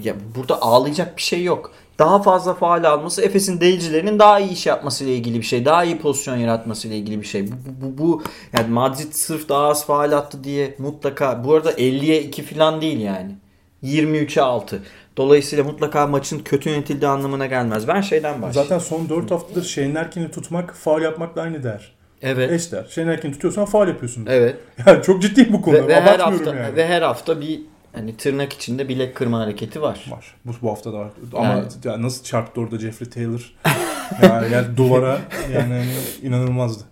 [0.03, 1.73] Ya burada ağlayacak bir şey yok.
[1.99, 5.65] Daha fazla faal alması Efes'in delicilerinin daha iyi iş yapmasıyla ilgili bir şey.
[5.65, 7.47] Daha iyi pozisyon yaratmasıyla ilgili bir şey.
[7.49, 8.23] Bu, bu, bu, bu
[8.57, 13.01] yani Madrid sırf daha az faal attı diye mutlaka bu arada 50'ye 2 falan değil
[13.01, 13.37] yani.
[13.85, 14.83] 23'e 6.
[15.17, 17.89] Dolayısıyla mutlaka maçın kötü yönetildiği anlamına gelmez.
[17.89, 18.69] Ben şeyden başlayayım.
[18.69, 21.93] Zaten son 4 haftadır Shane Larkin'i tutmak faul yapmakla aynı değer.
[22.23, 22.53] evet.
[22.53, 22.85] Eş değer.
[22.91, 24.27] Shane Larkin'i tutuyorsan faul yapıyorsun.
[24.31, 24.57] Evet.
[24.87, 25.83] Yani çok ciddiyim bu konuda.
[25.83, 26.77] Ve, ve her hafta yani.
[26.77, 27.61] ve her hafta bir
[27.93, 30.05] hani tırnak içinde bilek kırma hareketi var.
[30.11, 30.35] Var.
[30.45, 31.09] Bu, bu hafta da var.
[31.35, 33.55] Ama Yani- ya nasıl çarptı orada Jeffrey Taylor?
[34.23, 35.19] yani, yani duvara
[35.55, 35.87] yani hani
[36.23, 36.85] inanılmazdı.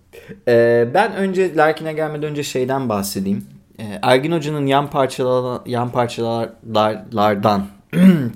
[0.47, 3.45] Ee, ben önce Larkin'e gelmeden önce şeyden bahsedeyim.
[3.79, 7.67] Ee, Ergin Hoca'nın yan parçalar yan parçalardan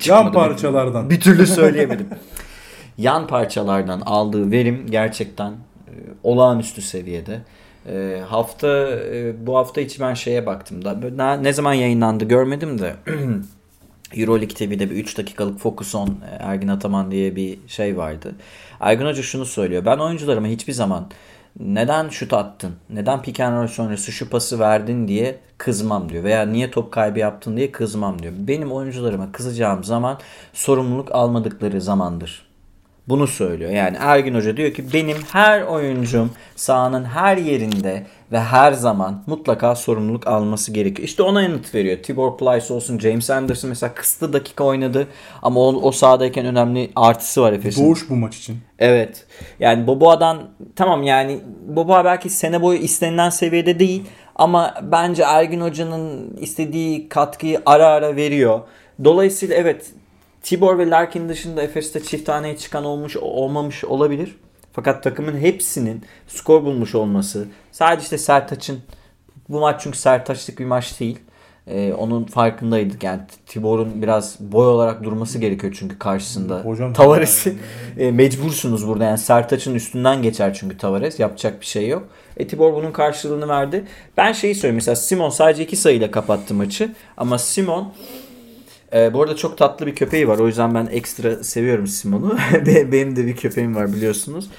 [0.05, 1.09] Yan parçalardan.
[1.09, 2.07] bir türlü söyleyemedim.
[2.97, 5.93] yan parçalardan aldığı verim gerçekten e,
[6.23, 7.41] olağanüstü seviyede.
[7.89, 12.79] E, hafta e, bu hafta içi ben şeye baktım da ne, ne zaman yayınlandı görmedim
[12.79, 12.95] de
[14.15, 18.35] Euroleague TV'de bir 3 dakikalık Focus on e, Ergin Ataman diye bir şey vardı.
[18.79, 19.85] Ergin Hoca şunu söylüyor.
[19.85, 21.07] Ben oyuncularıma hiçbir zaman
[21.59, 26.23] neden şut attın, neden pick and roll sonrası şu pası verdin diye kızmam diyor.
[26.23, 28.33] Veya niye top kaybı yaptın diye kızmam diyor.
[28.37, 30.19] Benim oyuncularıma kızacağım zaman
[30.53, 32.46] sorumluluk almadıkları zamandır.
[33.09, 33.71] Bunu söylüyor.
[33.71, 39.75] Yani Ergin Hoca diyor ki benim her oyuncum sahanın her yerinde ve her zaman mutlaka
[39.75, 41.07] sorumluluk alması gerekiyor.
[41.07, 41.97] İşte ona yanıt veriyor.
[42.03, 45.07] Tibor Plyce olsun, James Anderson mesela kısıtlı dakika oynadı
[45.41, 47.85] ama o, o sahadayken önemli artısı var Efes'in.
[47.85, 48.57] Doğuş bu maç için.
[48.79, 49.25] Evet.
[49.59, 50.37] Yani Boboa'dan
[50.75, 54.03] tamam yani Boboa belki sene boyu istenilen seviyede değil
[54.35, 58.59] ama bence Ergin Hoca'nın istediği katkıyı ara ara veriyor.
[59.03, 59.91] Dolayısıyla evet
[60.47, 64.35] Tibor ve Larkin dışında Efes'te çift taneye çıkan olmuş olmamış olabilir.
[64.73, 68.79] Fakat takımın hepsinin skor bulmuş olması sadece işte Sertaç'ın
[69.49, 71.19] bu maç çünkü Sertaç'lık bir maç değil.
[71.67, 73.03] Ee, onun farkındaydık.
[73.03, 76.61] Yani Tibor'un biraz boy olarak durması gerekiyor çünkü karşısında.
[76.61, 77.55] Hocam- Tavares'i
[77.97, 79.03] e, mecbursunuz burada.
[79.03, 81.19] Yani Sertaç'ın üstünden geçer çünkü Tavares.
[81.19, 82.07] Yapacak bir şey yok.
[82.37, 83.85] E, Tibor bunun karşılığını verdi.
[84.17, 84.75] Ben şeyi söyleyeyim.
[84.75, 86.93] Mesela Simon sadece iki sayıyla kapattı maçı.
[87.17, 87.93] Ama Simon
[88.93, 90.39] e, bu arada çok tatlı bir köpeği var.
[90.39, 92.37] O yüzden ben ekstra seviyorum Simon'u.
[92.65, 94.49] Be- Benim de bir köpeğim var biliyorsunuz.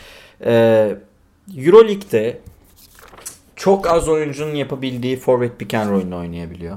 [0.45, 0.53] E,
[1.57, 2.41] Euroleague'de
[3.57, 6.77] çok az oyuncunun yapabildiği forvet pick and roll'ünü oynayabiliyor.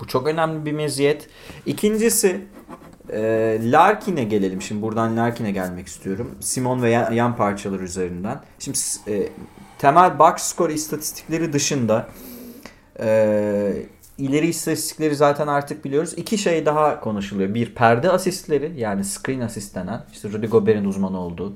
[0.00, 1.28] Bu çok önemli bir meziyet.
[1.66, 2.40] İkincisi
[3.12, 3.20] e,
[3.62, 4.62] Larkin'e gelelim.
[4.62, 6.34] Şimdi buradan Larkin'e gelmek istiyorum.
[6.40, 8.40] Simon ve yan, yan parçalar üzerinden.
[8.58, 9.28] Şimdi e,
[9.78, 12.08] temel box score istatistikleri dışında
[13.00, 13.72] e,
[14.20, 16.14] ileri istatistikleri zaten artık biliyoruz.
[16.16, 17.54] İki şey daha konuşuluyor.
[17.54, 20.02] Bir perde asistleri yani screen asist denen.
[20.12, 21.52] İşte Rudy Gobert'in uzmanı olduğu.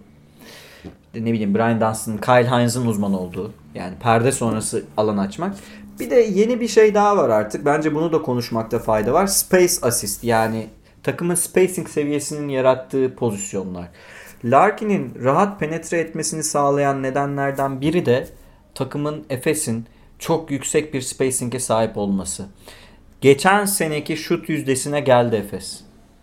[1.15, 3.53] Ne bileyim Brian Dunstan'ın, Kyle Hines'ın uzmanı olduğu.
[3.75, 5.57] Yani perde sonrası alan açmak.
[6.01, 7.65] Bir de yeni bir şey daha var artık.
[7.65, 9.27] Bence bunu da konuşmakta fayda var.
[9.27, 10.67] Space assist yani
[11.03, 13.89] takımın spacing seviyesinin yarattığı pozisyonlar.
[14.45, 18.29] Larkin'in rahat penetre etmesini sağlayan nedenlerden biri de
[18.75, 19.87] takımın Efes'in
[20.25, 22.47] çok yüksek bir spacing'e sahip olması.
[23.21, 25.81] Geçen seneki şut yüzdesine geldi Efes.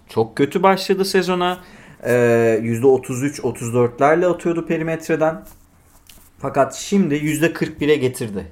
[0.10, 1.60] Çok kötü başladı sezona.
[2.04, 5.44] Ee, %33-34'lerle atıyordu perimetreden.
[6.40, 8.48] Fakat şimdi %41'e getirdi.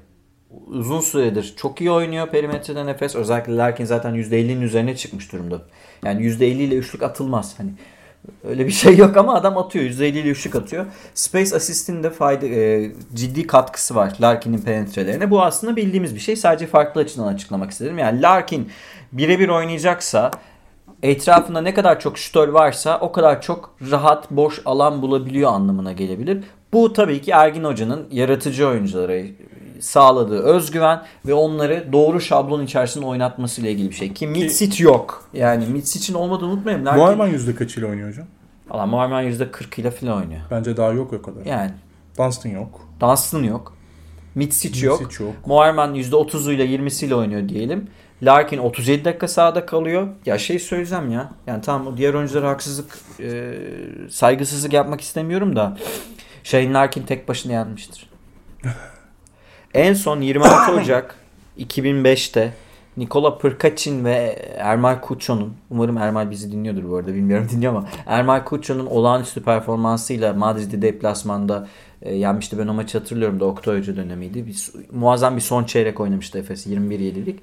[0.68, 3.16] Uzun süredir çok iyi oynuyor perimetreden Efes.
[3.16, 5.62] Özellikle Larkin zaten %50'nin üzerine çıkmış durumda.
[6.06, 7.60] Yani %50 ile üçlük atılmaz.
[7.60, 7.72] Hani
[8.44, 9.86] öyle bir şey yok ama adam atıyor.
[9.86, 10.86] %50 ile üçlük atıyor.
[11.14, 15.32] Space Assist'in de fayda, e, ciddi katkısı var Larkin'in penetrelerine.
[15.32, 16.36] Bu aslında bildiğimiz bir şey.
[16.36, 17.98] Sadece farklı açıdan açıklamak istedim.
[17.98, 18.70] Yani Larkin
[19.12, 20.32] birebir oynayacaksa
[21.04, 26.44] etrafında ne kadar çok şütör varsa o kadar çok rahat boş alan bulabiliyor anlamına gelebilir.
[26.74, 29.16] Bu tabii ki Ergin Hoca'nın yaratıcı oyunculara
[29.82, 34.13] sağladığı özgüven ve onları doğru şablon içerisinde oynatması ile ilgili bir şey.
[34.13, 35.24] Ki Mitsic yok.
[35.34, 36.86] Yani Mitsic'in olmadığını unutmayalım.
[36.86, 38.28] Larkin- Muharman yüzde kaçıyla oynuyor hocam?
[38.70, 40.42] Valla Moerman %40 ile falan oynuyor.
[40.52, 41.46] Bence daha yok o kadar.
[41.46, 41.72] Yani
[42.18, 42.82] Dunstan yok.
[43.02, 43.74] Dunstan yok.
[44.36, 45.02] Mitsic yok.
[45.02, 45.34] Mitsic yok.
[45.46, 47.88] Moerman %30'uyla 20'siyle oynuyor diyelim.
[48.24, 50.08] Larkin 37 dakika sahada kalıyor.
[50.26, 51.32] Ya şey söyleyeceğim ya.
[51.48, 53.54] Yani tamam o diğer oyunculara haksızlık, e,
[54.10, 55.78] saygısızlık yapmak istemiyorum da
[56.44, 58.10] Shane Larkin tek başına yenmiştir.
[59.74, 61.16] en son 26 Ocak
[61.60, 62.54] 2005'te
[62.98, 64.16] Nikola Pırkaçin ve
[64.58, 70.34] Ermal Kucho'nun umarım Ermal bizi dinliyordur bu arada bilmiyorum dinliyor ama Ermal Kucho'nun olağanüstü performansıyla
[70.34, 71.68] Madrid'i deplasmanda
[72.02, 72.58] e, yenmişti.
[72.60, 74.48] Ben o maçı hatırlıyorum da Oktay Hoca dönemiydi.
[74.48, 74.58] Bir,
[74.92, 77.40] muazzam bir son çeyrek oynamıştı Efes 21-7'lik.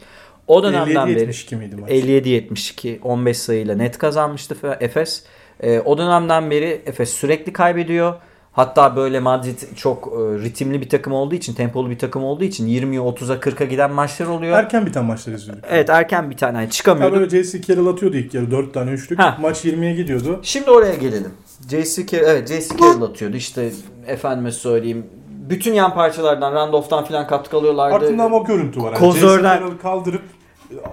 [0.47, 1.91] O dönemden beri 57-72 miydi maç?
[1.91, 5.25] 57-72 15 sayıyla net kazanmıştı Fe- Efes.
[5.61, 8.15] E, o dönemden beri Efes sürekli kaybediyor.
[8.57, 12.67] Hatta böyle Madrid çok e, ritimli bir takım olduğu için, tempolu bir takım olduğu için
[12.69, 14.59] 20'ye 30'a 40'a giden maçlar oluyor.
[14.59, 15.65] Erken biten maçlar izliyorduk.
[15.71, 17.15] Evet erken bir tane yani Ya çıkamıyordu.
[17.17, 17.63] böyle J.C.
[17.63, 19.19] Carroll atıyordu ilk yarı 4 tane üçlük.
[19.19, 19.39] Ha.
[19.41, 20.41] Maç 20'ye gidiyordu.
[20.43, 21.31] Şimdi oraya gelelim.
[21.71, 22.07] J.C.
[22.07, 22.77] Carroll, evet J.C.
[22.77, 23.37] Carroll atıyordu.
[23.37, 23.71] İşte
[24.07, 25.07] efendime söyleyeyim.
[25.51, 27.95] Bütün yan parçalardan, Randolph'tan filan katkı alıyorlardı.
[27.97, 28.93] Aklımda ama o görüntü var.
[28.93, 29.79] Yani Kozör'den- J.C.
[29.83, 30.23] Kaldırıp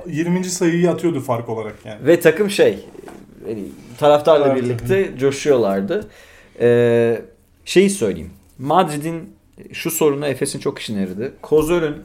[0.08, 0.44] 20.
[0.46, 2.06] sayıyı atıyordu fark olarak yani.
[2.08, 2.80] Ve takım şey
[3.50, 3.64] yani
[4.00, 6.08] taraftarla birlikte coşuyorlardı.
[6.60, 7.22] Ee,
[7.66, 8.32] şeyi söyleyeyim.
[8.60, 9.36] Madrid'in
[9.72, 11.34] şu sorunu Efes'in çok işine yaradı.
[11.42, 11.96] Kozör'ün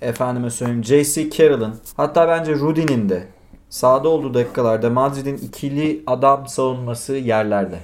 [0.00, 1.30] efendime söyleyeyim J.C.
[1.30, 3.26] Carroll'ın hatta bence Rudy'nin de
[3.68, 7.78] sahada olduğu dakikalarda Madrid'in ikili adam savunması yerlerde.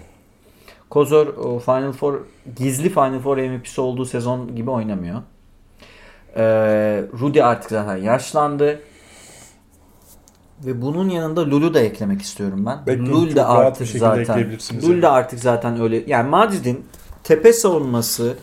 [0.91, 2.21] Kozor o Final Four
[2.57, 5.23] gizli Final Four MVP'si olduğu sezon gibi oynamıyor.
[6.37, 6.43] Ee,
[7.21, 8.81] Rudy artık zaten yaşlandı.
[10.67, 12.79] Ve bunun yanında Lul'u da eklemek istiyorum ben.
[12.87, 15.03] Belki Lul rahat artık zaten Lul yani.
[15.03, 16.05] de artık zaten öyle.
[16.07, 16.85] Yani Madrid'in
[17.25, 18.37] tepe savunması,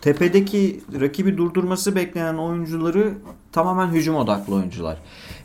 [0.00, 3.14] tepedeki rakibi durdurması beklenen oyuncuları
[3.52, 4.96] tamamen hücum odaklı oyuncular.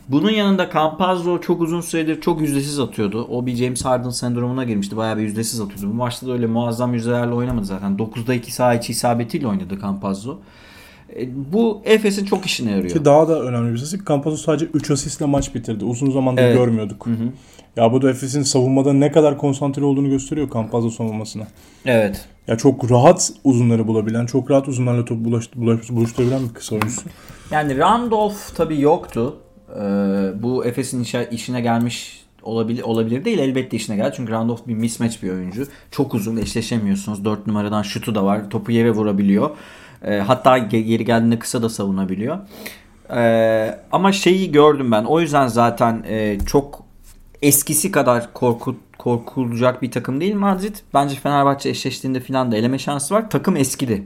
[0.08, 3.26] Bunun yanında Campazzo çok uzun süredir çok yüzdesiz atıyordu.
[3.30, 4.96] O bir James Harden sendromuna girmişti.
[4.96, 5.90] Bayağı bir yüzdesiz atıyordu.
[5.90, 7.96] Bu maçta da öyle muazzam yüzdelerle oynamadı zaten.
[7.96, 10.38] 9'da 2 saha içi isabetiyle oynadı Campazzo.
[11.16, 12.90] E, Bu Efes'in çok işine yarıyor.
[12.90, 13.98] Ki daha da önemli bir şey.
[14.08, 15.84] Campazzo sadece 3 asistle maç bitirdi.
[15.84, 16.56] Uzun zamandır Evet.
[16.56, 17.06] görmüyorduk.
[17.76, 21.46] Ya bu da Efes'in savunmada ne kadar konsantre olduğunu gösteriyor Campazzo savunmasına.
[21.86, 22.24] Evet.
[22.48, 27.02] Ya çok rahat uzunları bulabilen, çok rahat uzunlarla top bulaş, bulaş, buluşturabilen bir kısa oyuncusu.
[27.50, 29.36] Yani Randolph tabii yoktu.
[29.76, 29.80] Ee,
[30.42, 34.12] bu Efes'in işe, işine gelmiş olabilir olabilir değil elbette işine geldi.
[34.16, 35.66] Çünkü Randolph bir mismatch bir oyuncu.
[35.90, 37.24] Çok uzun eşleşemiyorsunuz.
[37.24, 38.50] 4 numaradan şutu da var.
[38.50, 39.50] Topu yere vurabiliyor.
[40.04, 42.38] Ee, hatta ge- geri geldiğinde kısa da savunabiliyor.
[43.16, 45.04] Ee, ama şeyi gördüm ben.
[45.04, 46.82] O yüzden zaten e, çok
[47.42, 50.74] eskisi kadar korku, korkulacak bir takım değil Madrid.
[50.94, 53.30] Bence Fenerbahçe eşleştiğinde falan da eleme şansı var.
[53.30, 54.02] Takım eskidi.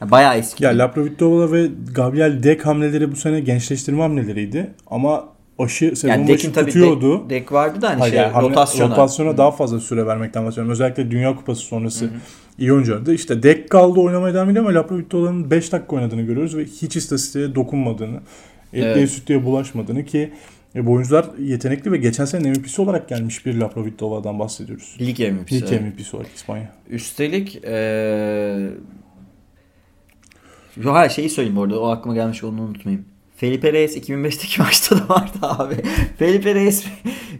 [0.00, 0.64] Ya Bayağı eskidi.
[0.64, 4.74] Ya Laprovitola ve Gabriel Dek hamleleri bu sene gençleştirme hamleleriydi.
[4.90, 5.24] Ama
[5.58, 7.20] aşı sezon yani başı tabii tutuyordu.
[7.20, 8.90] dek, dek vardı da hani Hayır, şey yani hamle- rotasyona.
[8.92, 10.72] rotasyona daha fazla süre vermekten bahsediyorum.
[10.72, 12.10] Özellikle Dünya Kupası sonrası
[12.58, 13.14] iyi oyunculardı.
[13.14, 17.54] İşte Dek kaldı oynamaya devam ediyor ama Laprovitola'nın 5 dakika oynadığını görüyoruz ve hiç istatistiğe
[17.54, 18.20] dokunmadığını,
[18.72, 19.10] etliye Evet.
[19.10, 20.30] sütlüye bulaşmadığını ki
[20.74, 24.96] e, bu oyuncular yetenekli ve geçen sene MVP'si olarak gelmiş bir Laprovitola'dan bahsediyoruz.
[25.00, 25.56] Lig MVP'si.
[25.56, 25.82] İlk evet.
[25.82, 26.72] MVP'si olarak İspanya.
[26.90, 28.68] Üstelik eee
[30.76, 33.04] Yo hayır şeyi söyleyeyim bu arada o aklıma gelmiş onu unutmayayım.
[33.36, 35.74] Felipe Reyes 2005'teki maçta da vardı abi.
[36.18, 36.84] Felipe Reyes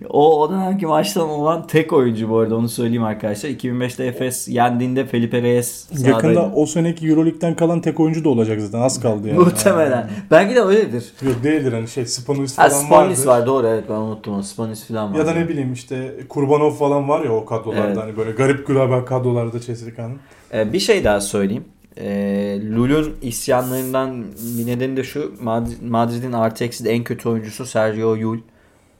[0.09, 3.50] o, o dönemki maçtan olan tek oyuncu bu arada onu söyleyeyim arkadaşlar.
[3.50, 6.09] 2005'te Efes yendiğinde Felipe Reyes sahadaydı.
[6.09, 8.80] Yakında o seneki Euroleague'den kalan tek oyuncu da olacak zaten.
[8.80, 9.38] Az kaldı yani.
[9.38, 10.11] Muhtemelen.
[10.30, 11.04] Belki de öyledir.
[11.22, 13.40] Yok değildir hani şey Spanulis Ha falan Spanis vardı.
[13.40, 14.42] var doğru evet ben unuttum onu.
[14.42, 15.18] Spanis falan var.
[15.18, 17.96] Ya da ne bileyim işte Kurbanov falan var ya o kadrolarda Evet.
[17.96, 20.18] hani böyle garip gülaba kadrolarda CSK'nın.
[20.54, 21.64] Ee, bir şey daha söyleyeyim.
[21.98, 24.24] Ee, Lul'un isyanlarından
[24.59, 25.35] bir nedeni de şu.
[25.44, 28.38] Madrid- Madrid'in artı eksi en kötü oyuncusu Sergio Yul.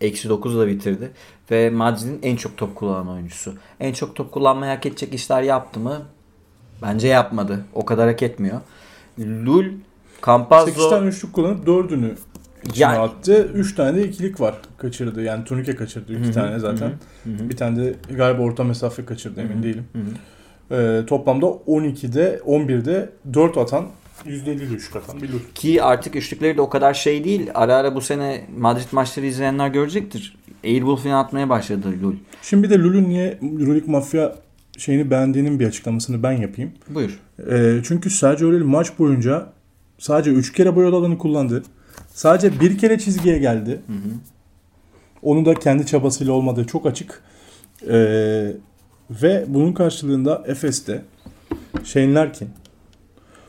[0.01, 1.11] Eksi 9'la bitirdi.
[1.51, 3.55] Ve Madrid'in en çok top kullanan oyuncusu.
[3.81, 6.03] En çok top kullanmayı hak edecek işler yaptı mı?
[6.83, 7.65] Bence yapmadı.
[7.75, 8.61] O kadar hak etmiyor.
[9.19, 9.77] Lul, 8
[10.27, 10.91] Campazzo...
[10.91, 12.11] tane üçlük kullanıp 4'ünü
[12.65, 13.51] içine Yani- attı.
[13.55, 15.23] 3 tane de ikilik var kaçırdı.
[15.23, 16.89] Yani turnike kaçırdı 2 Hı hı, tane zaten.
[17.25, 17.49] hı hı.
[17.51, 19.85] Bir tane de galiba orta mesafe kaçırdı emin değilim.
[19.93, 19.99] Hı
[20.69, 20.75] hı.
[20.75, 23.87] Ee, toplamda 12'de 11'de 4 atan
[24.27, 25.39] %50 üçlük atan bir Lul.
[25.55, 27.51] Ki artık üçlükleri de o kadar şey değil.
[27.55, 30.37] Ara ara bu sene Madrid maçları izleyenler görecektir.
[30.65, 32.15] Airball falan atmaya başladı Lul.
[32.43, 34.35] Şimdi bir de Lul'ün niye Euroleague Mafya
[34.79, 36.73] şeyini beğendiğinin bir açıklamasını ben yapayım.
[36.89, 37.21] Buyur.
[37.51, 39.53] Ee, çünkü Sergio Aurel maç boyunca
[39.99, 41.63] sadece 3 kere boyalı alanı kullandı.
[42.15, 43.81] Sadece bir kere çizgiye geldi.
[45.23, 47.23] Onu da kendi çabasıyla olmadığı çok açık.
[47.89, 48.53] Ee,
[49.11, 51.03] ve bunun karşılığında Efes'te
[51.85, 52.49] Shane Larkin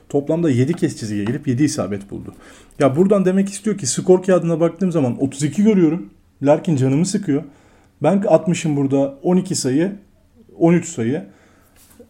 [0.10, 2.34] toplamda 7 kez çizgiye gelip 7 isabet buldu.
[2.80, 6.10] Ya buradan demek istiyor ki skor kağıdına baktığım zaman 32 görüyorum.
[6.42, 7.44] Larkin canımı sıkıyor.
[8.04, 9.96] Ben atmışım burada 12 sayı,
[10.58, 11.26] 13 sayı.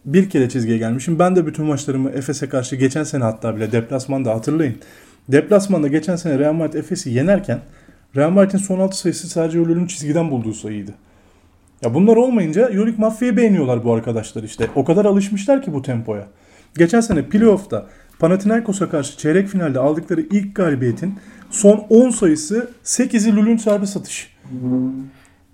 [0.04, 1.18] Bir kere çizgiye gelmişim.
[1.18, 4.76] Ben de bütün maçlarımı Efes'e karşı geçen sene hatta bile deplasmanda hatırlayın.
[5.28, 7.60] Deplasmanda geçen sene Real Madrid Efes'i yenerken
[8.16, 10.94] Real Madrid'in son 6 sayısı sadece Ölül'ün çizgiden bulduğu sayıydı.
[11.82, 14.68] Ya bunlar olmayınca Euroleague Mafya'yı beğeniyorlar bu arkadaşlar işte.
[14.74, 16.26] O kadar alışmışlar ki bu tempoya.
[16.78, 17.86] Geçen sene playoff'ta
[18.18, 21.14] Panathinaikos'a karşı çeyrek finalde aldıkları ilk galibiyetin
[21.50, 24.36] son 10 sayısı 8'i Lul'ün serbest atış.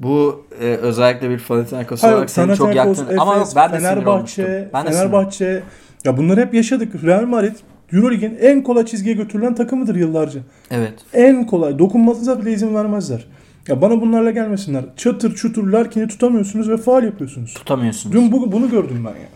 [0.00, 3.16] Bu e, özellikle bir Panathinaikos olarak seni çok yaktın.
[3.18, 3.78] Ama Efes, ben de.
[3.78, 5.62] Fenerbahçe, Ben de sinir Fenerbahçe.
[6.04, 7.04] Ya bunları hep yaşadık.
[7.04, 7.56] Real Madrid
[7.92, 10.40] Euroleague'in en kolay çizgiye götürülen takımıdır yıllarca.
[10.70, 10.94] Evet.
[11.12, 11.78] En kolay.
[11.78, 13.26] Dokunmanıza bile izin vermezler.
[13.68, 14.84] Ya bana bunlarla gelmesinler.
[14.96, 17.54] Çatır çutur Larkin'i tutamıyorsunuz ve faal yapıyorsunuz.
[17.54, 18.16] Tutamıyorsunuz.
[18.16, 19.28] Dün bu, bunu gördüm ben ya.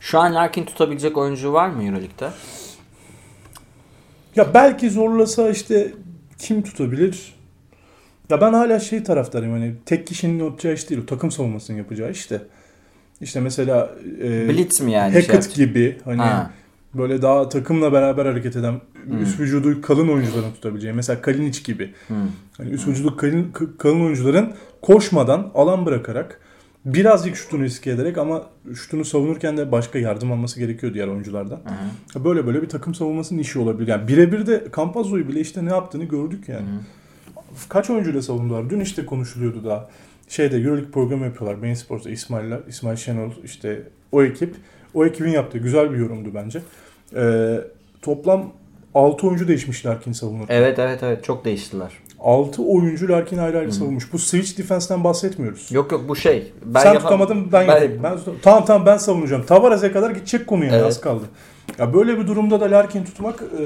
[0.00, 2.30] Şu an Larkin tutabilecek oyuncu var mı Euroleague'de?
[4.36, 5.92] Ya belki zorlasa işte
[6.38, 7.34] kim tutabilir?
[8.30, 12.10] Ya ben hala şey taraftarıyım hani tek kişinin yapacağı iş değil o takım savunmasının yapacağı
[12.10, 12.42] işte.
[13.20, 13.90] İşte mesela
[14.22, 15.14] e, Blitz mi yani?
[15.14, 16.50] Hackett şey gibi hani Ha.
[16.94, 19.22] Böyle daha takımla beraber hareket eden Hmm.
[19.22, 20.92] üst vücudu kalın oyuncuların tutabileceği.
[20.92, 21.92] Mesela Kalinic gibi.
[22.08, 22.16] Hmm.
[22.56, 24.52] Hani üst vücudu kalın, kalın oyuncuların
[24.82, 26.40] koşmadan alan bırakarak
[26.84, 28.42] birazcık şutunu riske ederek ama
[28.74, 31.60] şutunu savunurken de başka yardım alması gerekiyor diğer oyunculardan.
[32.14, 32.24] Hı.
[32.24, 33.88] Böyle böyle bir takım savunmasının işi olabilir.
[33.88, 36.66] Yani birebir de Campazzo'yu bile işte ne yaptığını gördük yani.
[37.68, 38.70] Kaç oyuncuyla savundular?
[38.70, 39.88] Dün işte konuşuluyordu daha.
[40.28, 41.62] Şeyde Euroleague programı yapıyorlar.
[41.62, 44.54] Bein Sports'ta İsmail'ler, İsmail Şenol işte o ekip.
[44.94, 46.62] O ekibin yaptığı güzel bir yorumdu bence.
[47.16, 47.60] Ee,
[48.02, 48.52] toplam
[48.94, 50.54] 6 oyuncu değişmiş Larkin savunurken.
[50.54, 51.92] Evet evet evet çok değiştiler.
[52.20, 54.12] 6 oyuncu Larkin ayrı ayrı savunmuş.
[54.12, 55.72] Bu switch defense'ten bahsetmiyoruz.
[55.72, 56.52] Yok yok bu şey.
[56.64, 58.02] Ben Sen yapam- tutamadın ben, ben- yapayım.
[58.02, 59.46] Ben, tamam tamam ben savunacağım.
[59.46, 60.86] Tavares'e kadar gidecek konu yani Evet.
[60.86, 61.24] az kaldı.
[61.78, 63.64] Ya böyle bir durumda da Larkin tutmak e,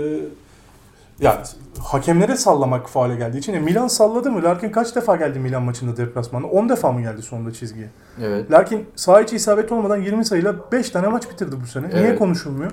[1.25, 1.43] ya
[1.83, 3.55] hakemlere sallamak faale geldiği için.
[3.55, 4.43] E, Milan salladı mı?
[4.43, 6.47] Larkin kaç defa geldi Milan maçında deplasmanda?
[6.47, 7.89] 10 defa mı geldi sonunda çizgiye?
[8.23, 8.51] Evet.
[8.51, 11.89] Larkin saha içi isabet olmadan 20 sayıyla 5 tane maç bitirdi bu sene.
[11.89, 12.19] Niye Evet.
[12.19, 12.71] konuşulmuyor?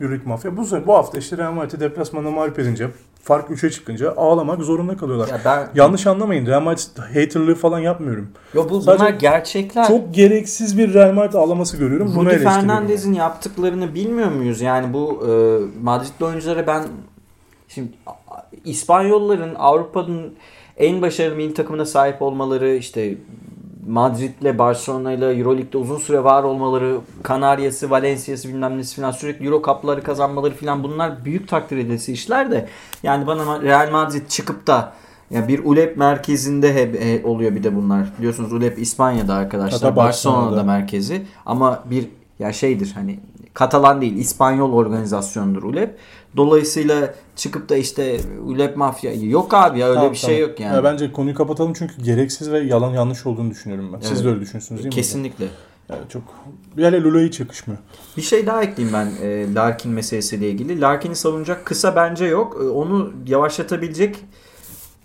[0.00, 0.56] Euroleague Mafya.
[0.56, 2.88] Bu, bu hafta işte Real Madrid'i deplasmanda mağlup edince
[3.22, 5.28] fark 3'e çıkınca ağlamak zorunda kalıyorlar.
[5.28, 6.46] Ya ben Yanlış anlamayın.
[6.46, 8.28] Real Madrid haterlığı falan yapmıyorum.
[8.54, 9.86] Yo, bu, Sadece bunlar gerçekler.
[9.86, 12.14] Çok gereksiz bir Real Madrid ağlaması görüyorum.
[12.16, 12.36] Rudy.
[12.36, 14.60] Fernandez'in yaptıklarını bilmiyor muyuz?
[14.60, 15.30] Yani bu e,
[15.82, 16.84] Madridli oyunculara ben
[17.68, 17.88] şimdi
[18.64, 20.34] İspanyolların Avrupa'nın
[20.76, 23.14] en başarılı milli takımına sahip olmaları işte
[23.88, 30.02] Madrid'le Barcelona'yla Euroleague'de uzun süre var olmaları, Kanarya'sı, Valencia'sı bilmem nesi falan sürekli Euro Cup'ları
[30.02, 32.68] kazanmaları falan bunlar büyük takdir edilesi işler de
[33.02, 34.92] yani bana Real Madrid çıkıp da
[35.30, 38.12] ya bir ULEP merkezinde hep he- oluyor bir de bunlar.
[38.18, 39.80] Biliyorsunuz ULEP İspanya'da arkadaşlar.
[39.80, 40.62] Hatta Barcelona'da Barcelona'da.
[40.64, 43.20] merkezi ama bir ya şeydir hani
[43.54, 45.98] Katalan değil İspanyol organizasyonudur ULEP.
[46.36, 50.50] Dolayısıyla çıkıp da işte ULEP mafya yok abi ya öyle Tamam, bir şey tamam.
[50.50, 50.76] yok yani.
[50.76, 54.00] Ya bence konuyu kapatalım çünkü gereksiz ve yalan yanlış olduğunu düşünüyorum ben.
[54.00, 54.24] Siz Evet.
[54.24, 54.94] de öyle düşünüyorsunuz değil mi?
[54.94, 55.44] Kesinlikle.
[55.88, 56.22] Yani çok
[56.76, 57.80] yani Lula hiç yakışmıyor.
[58.16, 60.80] Bir şey daha ekleyeyim ben e, Larkin meselesiyle ilgili.
[60.80, 62.56] Larkin'i savunacak kısa bence yok.
[62.62, 64.16] E, onu yavaşlatabilecek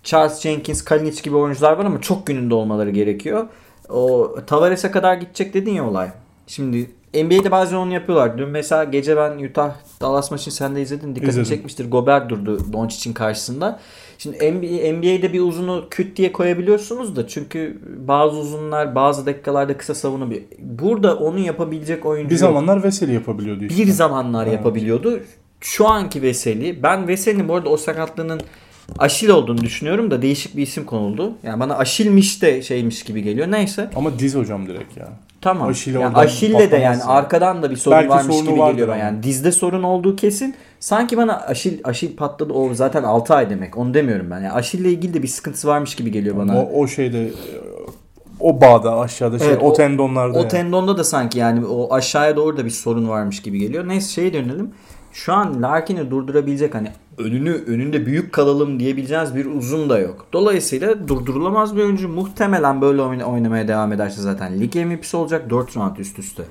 [0.02, 3.46] Charles Jenkins, Kalinic gibi oyuncular var ama çok gününde olmaları gerekiyor.
[3.88, 6.10] O Tavares'e kadar gidecek dedin ya olay.
[6.46, 8.38] Şimdi NBA'de bazen onu yapıyorlar.
[8.38, 11.14] Dün mesela gece ben Utah Dallas maçını sen de izledin.
[11.16, 11.50] Dikkatini İzledim.
[11.56, 11.90] çekmiştir.
[11.90, 13.80] Gobert durdu Doncic'in karşısında.
[14.18, 19.94] Şimdi NBA, NBA'de bir uzunu küt diye koyabiliyorsunuz da çünkü bazı uzunlar bazı dakikalarda kısa
[19.94, 20.42] savunabiliyor.
[20.58, 22.40] Burada onu yapabilecek oyuncu Bir yok.
[22.40, 23.82] zamanlar Veseli yapabiliyordu işte.
[23.82, 24.54] Bir zamanlar Evet.
[24.56, 25.20] yapabiliyordu.
[25.60, 26.82] Şu anki Veseli.
[26.82, 28.40] Ben Veseli'nin bu arada o sakatlığının
[28.98, 31.32] Aşil olduğunu düşünüyorum da değişik bir isim konuldu.
[31.42, 33.50] Yani bana Aşilmiş de şeymiş gibi geliyor.
[33.50, 33.90] Neyse.
[33.96, 35.08] Ama diz hocam direkt ya.
[35.44, 35.68] Tamam.
[35.68, 38.96] Aşil yani Aşil'le de yani arkadan da bir sorun Belki varmış gibi geliyor ama.
[38.96, 40.54] Yani dizde sorun olduğu kesin.
[40.80, 43.78] Sanki bana Aşil Aşil patladı o zaten 6 ay demek.
[43.78, 44.36] Onu demiyorum ben.
[44.40, 46.58] Yani Aşil'le ilgili de bir sıkıntısı varmış gibi geliyor bana.
[46.62, 47.30] O, o şeyde
[48.40, 50.38] o bağda aşağıda şey Evet, o, o- tendonlarda.
[50.38, 50.48] O yani.
[50.48, 53.88] tendonda da sanki yani o aşağıya doğru da bir sorun varmış gibi geliyor.
[53.88, 54.70] Neyse şeye dönelim.
[55.14, 56.88] Şu an Larkin'i durdurabilecek hani
[57.18, 60.26] önünü önünde büyük kalalım diyebileceğiniz bir uzun da yok.
[60.32, 62.08] Dolayısıyla durdurulamaz bir oyuncu.
[62.08, 66.42] Muhtemelen böyle oyna- oynamaya devam ederse zaten lig MVP'si olacak 4 round üst üste.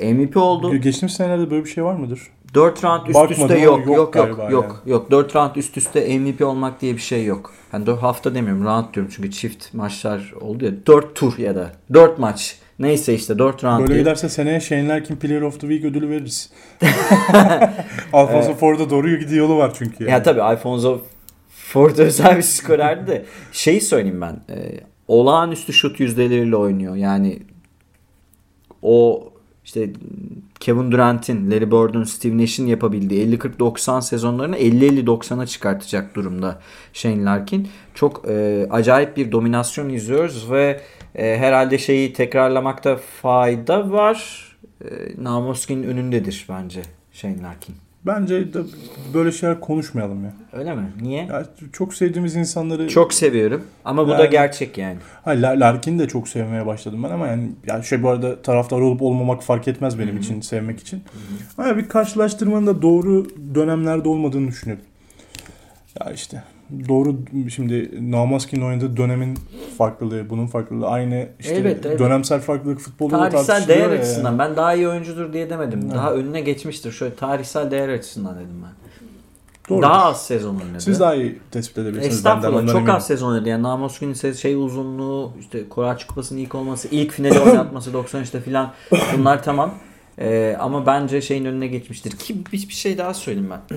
[0.00, 0.76] MVP oldu.
[0.76, 2.20] Geçtiğimiz senelerde böyle bir şey var mıdır?
[2.54, 3.78] 4 round üst Bakmadım üste yok.
[3.78, 4.82] yok Yok yok galiba yok.
[4.86, 7.52] Yok 4 round üst üste MVP olmak diye bir şey yok.
[7.72, 10.86] Hani 4 hafta demiyorum round diyorum çünkü çift maçlar oldu ya.
[10.86, 12.58] 4 tur ya da 4 maç.
[12.78, 13.98] Neyse işte 4 round Böyle diye.
[13.98, 16.50] giderse seneye Shane Larkin Player of the Week ödülü veririz.
[18.12, 20.04] Alfonso Ford'a doğru gidiyor yolu var çünkü.
[20.04, 20.12] Yani.
[20.12, 21.00] Ya tabii Alfonso
[21.50, 24.54] Ford özel bir skorerdi de şeyi söyleyeyim ben.
[24.54, 26.96] E, olağanüstü şut yüzdeleriyle oynuyor.
[26.96, 27.38] Yani
[28.82, 29.28] o
[29.66, 29.90] işte
[30.60, 36.60] Kevin Durant'in, Larry Bird'un, Steve Nash'in yapabildiği 50-40-90 sezonlarını 50-50-90'a çıkartacak durumda
[36.92, 37.68] Shane Larkin.
[37.94, 40.80] Çok e, acayip bir dominasyon izliyoruz ve
[41.14, 44.46] e, herhalde şeyi tekrarlamakta fayda var.
[44.84, 44.88] E,
[45.18, 47.85] Namoskin'in önündedir bence Shane Larkin.
[48.06, 48.58] Bence de
[49.14, 50.32] böyle şeyler konuşmayalım ya.
[50.52, 50.92] Öyle mi?
[51.00, 51.26] Niye?
[51.26, 52.88] ya çok sevdiğimiz insanları...
[52.88, 54.96] Çok seviyorum ama bu Yani- da gerçek yani.
[55.24, 58.80] Hayır, La- Larkin'i de çok sevmeye başladım ben ama yani ya şey bu arada taraftar
[58.80, 61.02] olup olmamak fark etmez benim için sevmek için.
[61.58, 64.84] Ama bir karşılaştırmanın da doğru dönemlerde olmadığını düşünüyorum.
[66.00, 66.42] Ya işte
[66.88, 67.16] doğru
[67.54, 69.38] şimdi Namaskin'in oynadığı dönemin
[69.78, 71.98] farklılığı, bunun farklılığı aynı işte Evet, evet.
[71.98, 74.38] dönemsel farklılık futbolda da Tarihsel değer ya açısından yani.
[74.38, 75.90] ben daha iyi oyuncudur diye demedim.
[75.94, 76.92] Daha önüne geçmiştir.
[76.92, 78.70] Şöyle tarihsel değer açısından dedim ben.
[79.68, 79.82] Doğru.
[79.82, 80.80] Daha az sezon oynadı.
[80.80, 82.24] Siz daha iyi tespit edebilirsiniz.
[82.24, 82.94] benden, Estağfurullah ondan çok eminim.
[82.94, 83.48] az sezon oynadı.
[83.48, 88.72] Yani Gün'ün se- şey uzunluğu, işte Koraç Kupası'nın ilk olması, ilk finali oynatması 93'te filan
[89.18, 89.74] bunlar tamam.
[90.18, 92.10] Ee, ama bence şeyin önüne geçmiştir.
[92.10, 93.76] Ki bir, bir şey daha söyleyeyim ben.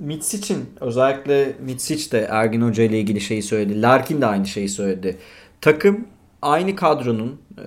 [0.00, 3.82] Mitsic'in özellikle Mitsic de Ergin Hoca ile ilgili şeyi söyledi.
[3.82, 5.18] Larkin de aynı şeyi söyledi.
[5.60, 6.06] Takım
[6.42, 7.64] aynı kadronun e,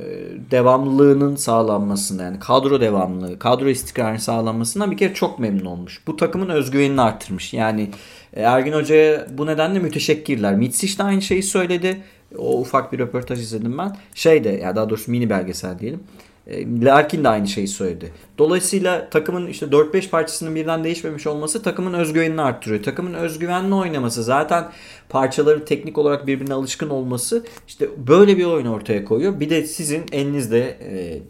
[0.52, 6.02] devamlılığının sağlanmasında yani kadro devamlılığı, kadro istikrarının sağlanmasından bir kere çok memnun olmuş.
[6.08, 7.54] Bu takımın özgüvenini arttırmış.
[7.54, 7.90] Yani
[8.34, 10.56] e, Ergin Hoca'ya bu nedenle müteşekkirler.
[10.56, 12.02] Mitsic de aynı şeyi söyledi.
[12.38, 13.98] O ufak bir röportaj izledim ben.
[14.16, 16.04] Şey de ya daha doğrusu mini belgesel diyelim.
[16.48, 18.12] E, Larkin de aynı şeyi söyledi.
[18.38, 22.84] Dolayısıyla takımın işte 4-5 parçasının birden değişmemiş olması takımın özgüvenini arttırıyor.
[22.84, 24.72] Takımın özgüvenli oynaması zaten
[25.10, 29.40] parçaların teknik olarak birbirine alışkın olması işte böyle bir oyun ortaya koyuyor.
[29.40, 31.22] Bir de sizin elinizde e,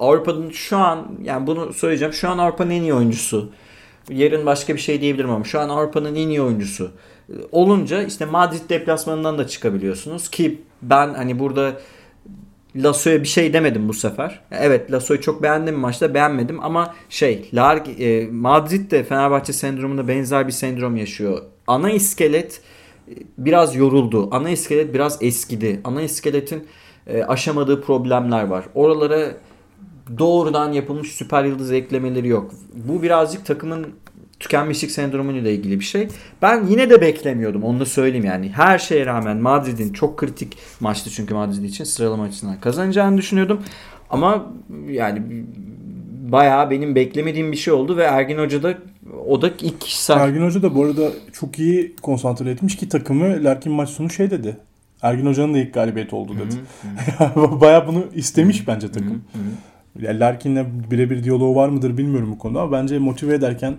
[0.00, 3.50] Avrupa'nın şu an yani bunu söyleyeceğim şu an Avrupa'nın en iyi oyuncusu.
[4.08, 6.90] Yarın başka bir şey diyebilirim ama şu an Avrupa'nın en iyi oyuncusu
[7.28, 11.72] e, olunca işte Madrid deplasmanından da çıkabiliyorsunuz ki ben hani burada
[12.76, 14.40] Lasso'ya bir şey demedim bu sefer.
[14.50, 20.46] Evet Lasso'yu çok beğendim maçta beğenmedim ama şey Lar e, Madrid de Fenerbahçe sendromunda benzer
[20.46, 21.42] bir sendrom yaşıyor.
[21.66, 22.60] Ana iskelet
[23.08, 24.28] e, biraz yoruldu.
[24.30, 25.80] Ana iskelet biraz eskidi.
[25.84, 26.66] Ana iskeletin
[27.06, 28.64] e, aşamadığı problemler var.
[28.74, 29.32] Oralara
[30.18, 32.50] doğrudan yapılmış süper yıldız eklemeleri yok.
[32.74, 33.86] Bu birazcık takımın
[34.42, 36.08] tükenmişlik sendromuyla ilgili bir şey.
[36.42, 37.62] Ben yine de beklemiyordum.
[37.62, 38.48] Onu da söyleyeyim yani.
[38.48, 43.62] Her şeye rağmen Madrid'in çok kritik maçtı çünkü Madrid için sıralama açısından kazanacağını düşünüyordum.
[44.10, 44.52] Ama
[44.88, 45.22] yani
[46.32, 48.78] bayağı benim beklemediğim bir şey oldu ve Ergin Hoca da
[49.28, 53.44] o da ilk kişisel Ergin Hoca da bu arada çok iyi konsantre etmiş ki takımı
[53.44, 54.56] Larkin maç sonu şey dedi.
[55.02, 56.54] Ergin Hoca'nın da ilk galibiyeti oldu dedi.
[57.60, 59.24] Baya bunu istemiş bence takım.
[59.96, 63.76] Larkin'le birebir diyaloğu var mıdır bilmiyorum bu konuda ama bence motive ederken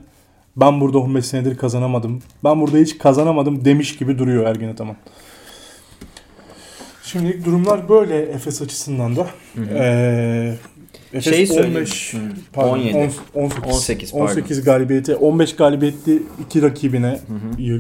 [0.55, 2.21] ben burada 15 senedir kazanamadım.
[2.43, 4.95] Ben burada hiç kazanamadım demiş gibi duruyor Ergin Ataman.
[7.03, 9.27] Şimdilik durumlar böyle Efes açısından da.
[9.73, 10.55] Ee,
[11.13, 11.75] Efes Şeyi söyleyeyim.
[11.75, 12.17] 15 Hı.
[12.53, 13.11] pardon, 17.
[13.33, 14.25] 18, 18, pardon.
[14.25, 17.19] 18 galibiyeti 15 galibiyetli iki rakibine